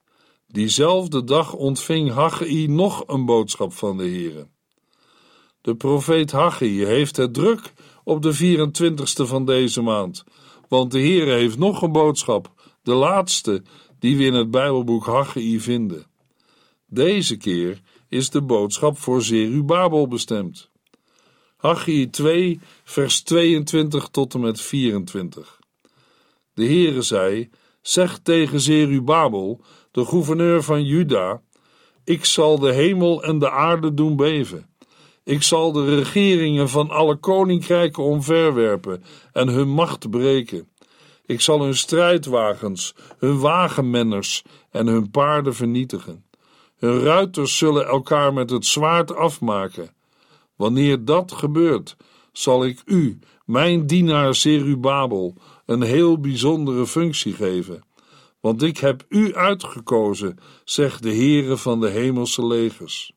Diezelfde 0.46 1.24
dag 1.24 1.52
ontving 1.52 2.10
Haggai 2.10 2.68
nog 2.68 3.04
een 3.06 3.24
boodschap 3.24 3.72
van 3.72 3.96
de 3.96 4.04
Heere. 4.04 4.46
De 5.60 5.74
profeet 5.74 6.32
Haggai 6.32 6.84
heeft 6.84 7.16
het 7.16 7.34
druk 7.34 7.72
op 8.04 8.22
de 8.22 8.58
24ste 8.58 9.26
van 9.26 9.44
deze 9.44 9.82
maand, 9.82 10.24
want 10.68 10.92
de 10.92 11.00
Heere 11.00 11.32
heeft 11.32 11.58
nog 11.58 11.82
een 11.82 11.92
boodschap, 11.92 12.52
de 12.84 12.94
laatste 12.94 13.62
die 13.98 14.16
we 14.16 14.24
in 14.24 14.34
het 14.34 14.50
Bijbelboek 14.50 15.06
Haggai 15.06 15.60
vinden. 15.60 16.06
Deze 16.86 17.36
keer 17.36 17.80
is 18.08 18.30
de 18.30 18.42
boodschap 18.42 18.98
voor 18.98 19.22
Zerubabel 19.22 20.08
bestemd. 20.08 20.70
Haggai 21.56 22.10
2 22.10 22.60
vers 22.84 23.22
22 23.22 24.08
tot 24.08 24.34
en 24.34 24.40
met 24.40 24.60
24 24.60 25.58
De 26.54 26.64
Heere 26.64 27.02
zei, 27.02 27.50
zeg 27.82 28.18
tegen 28.18 28.60
Zerubabel, 28.60 29.64
de 29.90 30.04
gouverneur 30.04 30.62
van 30.62 30.84
Juda, 30.84 31.42
ik 32.04 32.24
zal 32.24 32.58
de 32.58 32.72
hemel 32.72 33.22
en 33.22 33.38
de 33.38 33.50
aarde 33.50 33.94
doen 33.94 34.16
beven. 34.16 34.68
Ik 35.24 35.42
zal 35.42 35.72
de 35.72 35.94
regeringen 35.94 36.68
van 36.68 36.90
alle 36.90 37.16
koninkrijken 37.16 38.02
omverwerpen 38.02 39.04
en 39.32 39.48
hun 39.48 39.68
macht 39.68 40.10
breken. 40.10 40.68
Ik 41.26 41.40
zal 41.40 41.62
hun 41.62 41.76
strijdwagens, 41.76 42.94
hun 43.18 43.38
wagenmenners 43.38 44.44
en 44.70 44.86
hun 44.86 45.10
paarden 45.10 45.54
vernietigen. 45.54 46.24
Hun 46.76 47.00
ruiters 47.00 47.58
zullen 47.58 47.86
elkaar 47.86 48.32
met 48.32 48.50
het 48.50 48.66
zwaard 48.66 49.14
afmaken. 49.14 49.94
Wanneer 50.56 51.04
dat 51.04 51.32
gebeurt, 51.32 51.96
zal 52.32 52.64
ik 52.64 52.82
u, 52.84 53.18
mijn 53.44 53.86
dienaar 53.86 54.34
Zerubabel, 54.34 55.34
een 55.66 55.82
heel 55.82 56.18
bijzondere 56.20 56.86
functie 56.86 57.32
geven. 57.32 57.82
Want 58.40 58.62
ik 58.62 58.78
heb 58.78 59.04
u 59.08 59.34
uitgekozen, 59.34 60.38
zegt 60.64 61.02
de 61.02 61.14
Heere 61.14 61.56
van 61.56 61.80
de 61.80 61.88
hemelse 61.88 62.46
legers. 62.46 63.12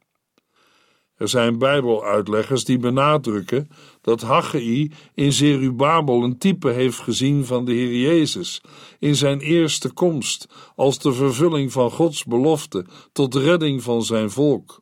Er 1.18 1.28
zijn 1.28 1.58
Bijbeluitleggers 1.58 2.64
die 2.64 2.78
benadrukken 2.78 3.70
dat 4.08 4.22
Haggai 4.22 4.92
in 5.14 5.34
Zerubabel 5.34 6.24
een 6.24 6.38
type 6.38 6.70
heeft 6.70 7.00
gezien 7.00 7.46
van 7.46 7.66
de 7.66 7.72
Heer 7.72 8.00
Jezus 8.00 8.62
in 9.00 9.16
zijn 9.16 9.40
eerste 9.40 9.92
komst 9.92 10.48
als 10.76 11.00
de 11.00 11.14
vervulling 11.14 11.72
van 11.72 11.92
Gods 11.92 12.24
belofte 12.24 12.86
tot 13.12 13.36
redding 13.36 13.84
van 13.84 14.04
zijn 14.04 14.30
volk. 14.30 14.82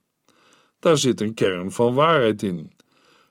Daar 0.79 0.97
zit 0.97 1.21
een 1.21 1.33
kern 1.33 1.71
van 1.71 1.93
waarheid 1.93 2.43
in. 2.43 2.71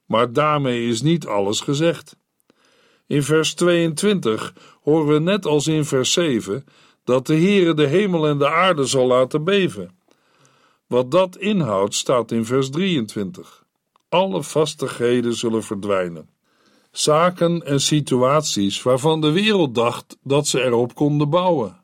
Maar 0.07 0.33
daarmee 0.33 0.89
is 0.89 1.03
niet 1.03 1.27
alles 1.27 1.61
gezegd. 1.61 2.17
In 3.07 3.23
vers 3.23 3.55
22 3.55 4.55
horen 4.83 5.13
we 5.13 5.21
net 5.21 5.47
als 5.47 5.67
in 5.67 5.85
vers 5.85 6.13
7 6.13 6.65
dat 7.05 7.27
de 7.27 7.35
Heere 7.37 7.75
de 7.75 7.87
hemel 7.87 8.27
en 8.27 8.39
de 8.39 8.49
aarde 8.49 8.85
zal 8.85 9.07
laten 9.07 9.45
beven. 9.45 9.99
Wat 10.87 11.11
dat 11.11 11.37
inhoudt 11.37 11.95
staat 11.95 12.31
in 12.31 12.45
vers 12.45 12.71
23. 12.71 13.64
Alle 14.15 14.43
vastigheden 14.43 15.35
zullen 15.35 15.63
verdwijnen. 15.63 16.29
Zaken 16.91 17.67
en 17.67 17.81
situaties 17.81 18.83
waarvan 18.83 19.21
de 19.21 19.31
wereld 19.31 19.75
dacht 19.75 20.17
dat 20.23 20.47
ze 20.47 20.63
erop 20.63 20.95
konden 20.95 21.31
bouwen. 21.31 21.81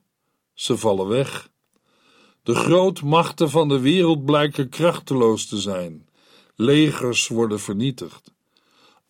Ze 0.54 0.76
vallen 0.76 1.06
weg. 1.06 1.48
De 2.42 2.54
grootmachten 2.54 3.50
van 3.50 3.68
de 3.68 3.80
wereld 3.80 4.24
blijken 4.24 4.68
krachteloos 4.68 5.46
te 5.46 5.58
zijn. 5.58 6.08
Legers 6.54 7.28
worden 7.28 7.60
vernietigd. 7.60 8.32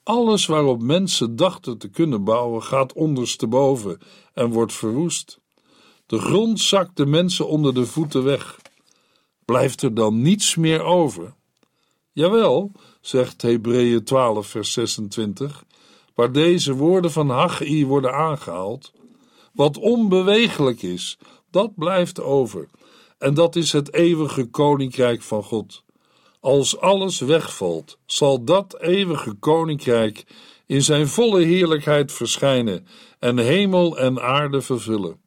Alles 0.02 0.46
waarop 0.46 0.82
mensen 0.82 1.36
dachten 1.36 1.78
te 1.78 1.88
kunnen 1.88 2.24
bouwen 2.24 2.62
gaat 2.62 2.92
ondersteboven 2.92 3.98
en 4.34 4.50
wordt 4.50 4.72
verwoest. 4.72 5.40
De 6.06 6.18
grond 6.18 6.60
zakt 6.60 6.96
de 6.96 7.06
mensen 7.06 7.48
onder 7.48 7.74
de 7.74 7.86
voeten 7.86 8.24
weg. 8.24 8.60
Blijft 9.44 9.82
er 9.82 9.94
dan 9.94 10.22
niets 10.22 10.56
meer 10.56 10.82
over? 10.82 11.34
Jawel, 12.12 12.72
zegt 13.00 13.42
Hebreeën 13.42 14.04
12, 14.04 14.46
vers 14.46 14.72
26, 14.72 15.64
waar 16.14 16.32
deze 16.32 16.74
woorden 16.74 17.12
van 17.12 17.30
Haggai 17.30 17.86
worden 17.86 18.14
aangehaald. 18.14 18.92
Wat 19.52 19.78
onbewegelijk 19.78 20.82
is, 20.82 21.18
dat 21.50 21.74
blijft 21.74 22.20
over. 22.20 22.68
En 23.18 23.34
dat 23.34 23.56
is 23.56 23.72
het 23.72 23.94
eeuwige 23.94 24.44
koninkrijk 24.44 25.22
van 25.22 25.42
God. 25.42 25.82
Als 26.40 26.78
alles 26.78 27.20
wegvalt, 27.20 27.98
zal 28.06 28.44
dat 28.44 28.80
eeuwige 28.80 29.32
koninkrijk 29.32 30.24
in 30.66 30.82
zijn 30.82 31.08
volle 31.08 31.42
heerlijkheid 31.42 32.12
verschijnen 32.12 32.86
en 33.18 33.38
hemel 33.38 33.98
en 33.98 34.22
aarde 34.22 34.60
vervullen. 34.60 35.20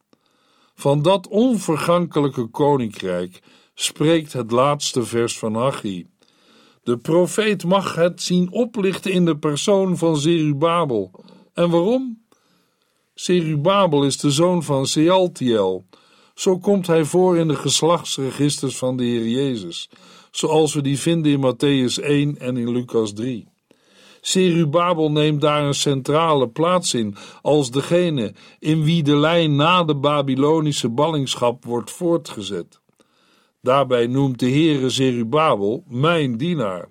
Van 0.76 1.02
dat 1.02 1.28
onvergankelijke 1.28 2.46
koninkrijk 2.46 3.42
spreekt 3.74 4.34
het 4.34 4.52
laatste 4.52 5.04
vers 5.04 5.38
van 5.38 5.56
Haggai. 5.56 6.08
De 6.84 6.98
profeet 6.98 7.64
mag 7.64 7.96
het 7.96 8.22
zien 8.22 8.52
oplichten 8.52 9.12
in 9.12 9.26
de 9.26 9.38
persoon 9.38 9.98
van 9.98 10.18
Zerubabel. 10.18 11.12
En 11.54 11.70
waarom? 11.70 12.22
Zerubabel 13.14 14.04
is 14.04 14.18
de 14.18 14.32
zoon 14.32 14.64
van 14.64 14.86
Sealtiel. 14.86 15.86
Zo 16.36 16.58
komt 16.58 16.88
hij 16.88 17.04
voor 17.04 17.38
in 17.38 17.48
de 17.48 17.56
geslachtsregisters 17.56 18.78
van 18.78 18.98
de 18.98 19.04
Heer 19.04 19.28
Jezus, 19.28 19.90
zoals 20.32 20.74
we 20.74 20.82
die 20.82 21.00
vinden 21.00 21.32
in 21.32 21.54
Matthäus 21.54 22.04
1 22.04 22.40
en 22.40 22.58
in 22.58 22.72
Lucas 22.72 23.14
3. 23.14 23.48
Serubabel 24.22 25.12
neemt 25.12 25.42
daar 25.42 25.64
een 25.64 25.74
centrale 25.74 26.50
plaats 26.50 26.94
in 26.94 27.16
als 27.42 27.72
degene 27.72 28.34
in 28.60 28.84
wie 28.84 29.04
de 29.04 29.16
lijn 29.16 29.56
na 29.56 29.84
de 29.84 29.96
Babylonische 29.96 30.90
ballingschap 30.90 31.66
wordt 31.66 31.92
voortgezet. 31.92 32.82
Daarbij 33.64 34.08
noemt 34.08 34.40
de 34.40 34.50
Heere 34.50 34.90
Zerubabel 34.90 35.84
mijn 35.88 36.38
dienaar. 36.38 36.90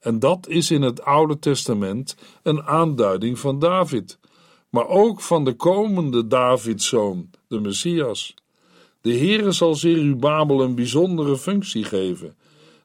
En 0.00 0.18
dat 0.18 0.48
is 0.48 0.70
in 0.70 0.82
het 0.82 1.02
Oude 1.02 1.38
Testament 1.38 2.16
een 2.42 2.62
aanduiding 2.62 3.38
van 3.38 3.58
David, 3.58 4.18
maar 4.70 4.86
ook 4.86 5.20
van 5.20 5.44
de 5.44 5.52
komende 5.52 6.26
Davidszoon, 6.26 7.30
de 7.48 7.60
Messias. 7.60 8.34
De 9.00 9.16
Heere 9.16 9.52
zal 9.52 9.74
Zerubabel 9.74 10.62
een 10.62 10.74
bijzondere 10.74 11.36
functie 11.36 11.84
geven. 11.84 12.34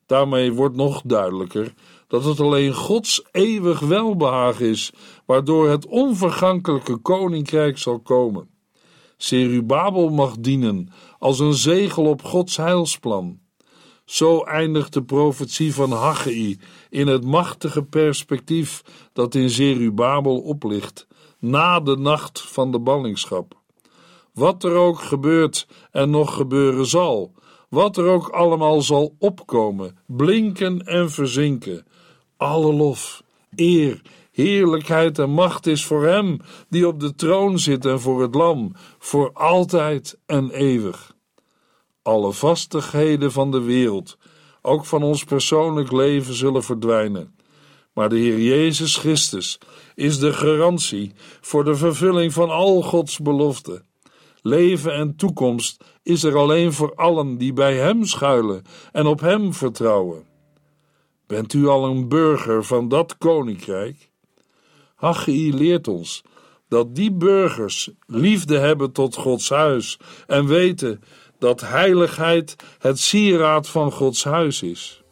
Daarmee 0.05 0.53
wordt 0.53 0.75
nog 0.75 1.01
duidelijker 1.05 1.73
dat 2.07 2.23
het 2.23 2.39
alleen 2.39 2.73
Gods 2.73 3.23
eeuwig 3.31 3.79
welbehagen 3.79 4.65
is, 4.65 4.91
waardoor 5.25 5.69
het 5.69 5.87
onvergankelijke 5.87 6.97
koninkrijk 6.97 7.77
zal 7.77 7.99
komen. 7.99 8.49
Serubabel 9.17 10.09
mag 10.09 10.35
dienen 10.37 10.89
als 11.19 11.39
een 11.39 11.53
zegel 11.53 12.05
op 12.05 12.23
Gods 12.23 12.57
heilsplan. 12.57 13.39
Zo 14.05 14.43
eindigt 14.43 14.93
de 14.93 15.03
profetie 15.03 15.73
van 15.73 15.91
Haggai 15.91 16.59
in 16.89 17.07
het 17.07 17.25
machtige 17.25 17.83
perspectief 17.83 18.81
dat 19.13 19.35
in 19.35 19.49
Zerubabel 19.49 20.39
oplicht, 20.39 21.07
na 21.39 21.79
de 21.79 21.97
nacht 21.97 22.41
van 22.41 22.71
de 22.71 22.79
ballingschap. 22.79 23.53
Wat 24.33 24.63
er 24.63 24.73
ook 24.73 24.99
gebeurt 24.99 25.67
en 25.91 26.09
nog 26.09 26.35
gebeuren 26.35 26.85
zal, 26.85 27.33
wat 27.69 27.97
er 27.97 28.05
ook 28.05 28.27
allemaal 28.27 28.81
zal 28.81 29.15
opkomen, 29.19 29.97
blinken 30.05 30.79
en 30.79 31.11
verzinken, 31.11 31.85
alle 32.37 32.73
lof, 32.73 33.23
eer, 33.55 34.01
heerlijkheid 34.35 35.19
en 35.19 35.29
macht 35.29 35.67
is 35.67 35.85
voor 35.85 36.05
Hem 36.05 36.39
die 36.69 36.87
op 36.87 36.99
de 36.99 37.15
troon 37.15 37.59
zit 37.59 37.85
en 37.85 37.99
voor 37.99 38.21
het 38.21 38.35
Lam, 38.35 38.71
voor 38.99 39.31
altijd 39.33 40.17
en 40.25 40.49
eeuwig. 40.49 41.15
Alle 42.01 42.33
vastigheden 42.33 43.31
van 43.31 43.51
de 43.51 43.61
wereld, 43.61 44.17
ook 44.61 44.85
van 44.85 45.03
ons 45.03 45.23
persoonlijk 45.23 45.91
leven, 45.91 46.33
zullen 46.33 46.63
verdwijnen. 46.63 47.35
Maar 47.93 48.09
de 48.09 48.17
Heer 48.17 48.39
Jezus 48.39 48.97
Christus 48.97 49.59
is 49.95 50.19
de 50.19 50.33
garantie 50.33 51.13
voor 51.41 51.63
de 51.63 51.75
vervulling 51.75 52.33
van 52.33 52.49
al 52.49 52.81
Gods 52.81 53.19
beloften. 53.19 53.85
Leven 54.41 54.93
en 54.93 55.15
toekomst 55.15 55.83
is 56.03 56.23
er 56.23 56.35
alleen 56.35 56.73
voor 56.73 56.95
allen 56.95 57.37
die 57.37 57.53
bij 57.53 57.75
Hem 57.75 58.05
schuilen 58.05 58.63
en 58.91 59.05
op 59.05 59.19
Hem 59.19 59.53
vertrouwen. 59.53 60.25
Bent 61.27 61.53
u 61.53 61.67
al 61.67 61.85
een 61.85 62.07
burger 62.07 62.63
van 62.63 62.87
dat 62.87 63.17
koninkrijk? 63.17 64.13
Haggai 64.95 65.53
leert 65.53 65.87
ons 65.87 66.23
dat 66.67 66.95
die 66.95 67.11
burgers 67.11 67.89
liefde 68.05 68.57
hebben 68.57 68.91
tot 68.91 69.15
Gods 69.15 69.49
huis 69.49 69.99
en 70.27 70.47
weten 70.47 71.01
dat 71.39 71.61
heiligheid 71.61 72.55
het 72.79 72.99
sieraad 72.99 73.69
van 73.69 73.91
Gods 73.91 74.23
huis 74.23 74.63
is. 74.63 75.03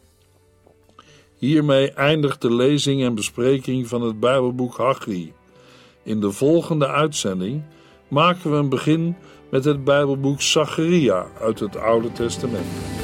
Hiermee 1.36 1.92
eindigt 1.92 2.40
de 2.40 2.54
lezing 2.54 3.02
en 3.02 3.14
bespreking 3.14 3.88
van 3.88 4.02
het 4.02 4.20
Bijbelboek 4.20 4.76
Haggai. 4.76 5.32
In 6.02 6.20
de 6.20 6.30
volgende 6.30 6.86
uitzending 6.86 7.62
maken 8.08 8.50
we 8.50 8.56
een 8.56 8.68
begin 8.68 9.16
met 9.50 9.64
het 9.64 9.84
Bijbelboek 9.84 10.40
Zacharia 10.40 11.26
uit 11.40 11.60
het 11.60 11.76
Oude 11.76 12.12
Testament. 12.12 13.03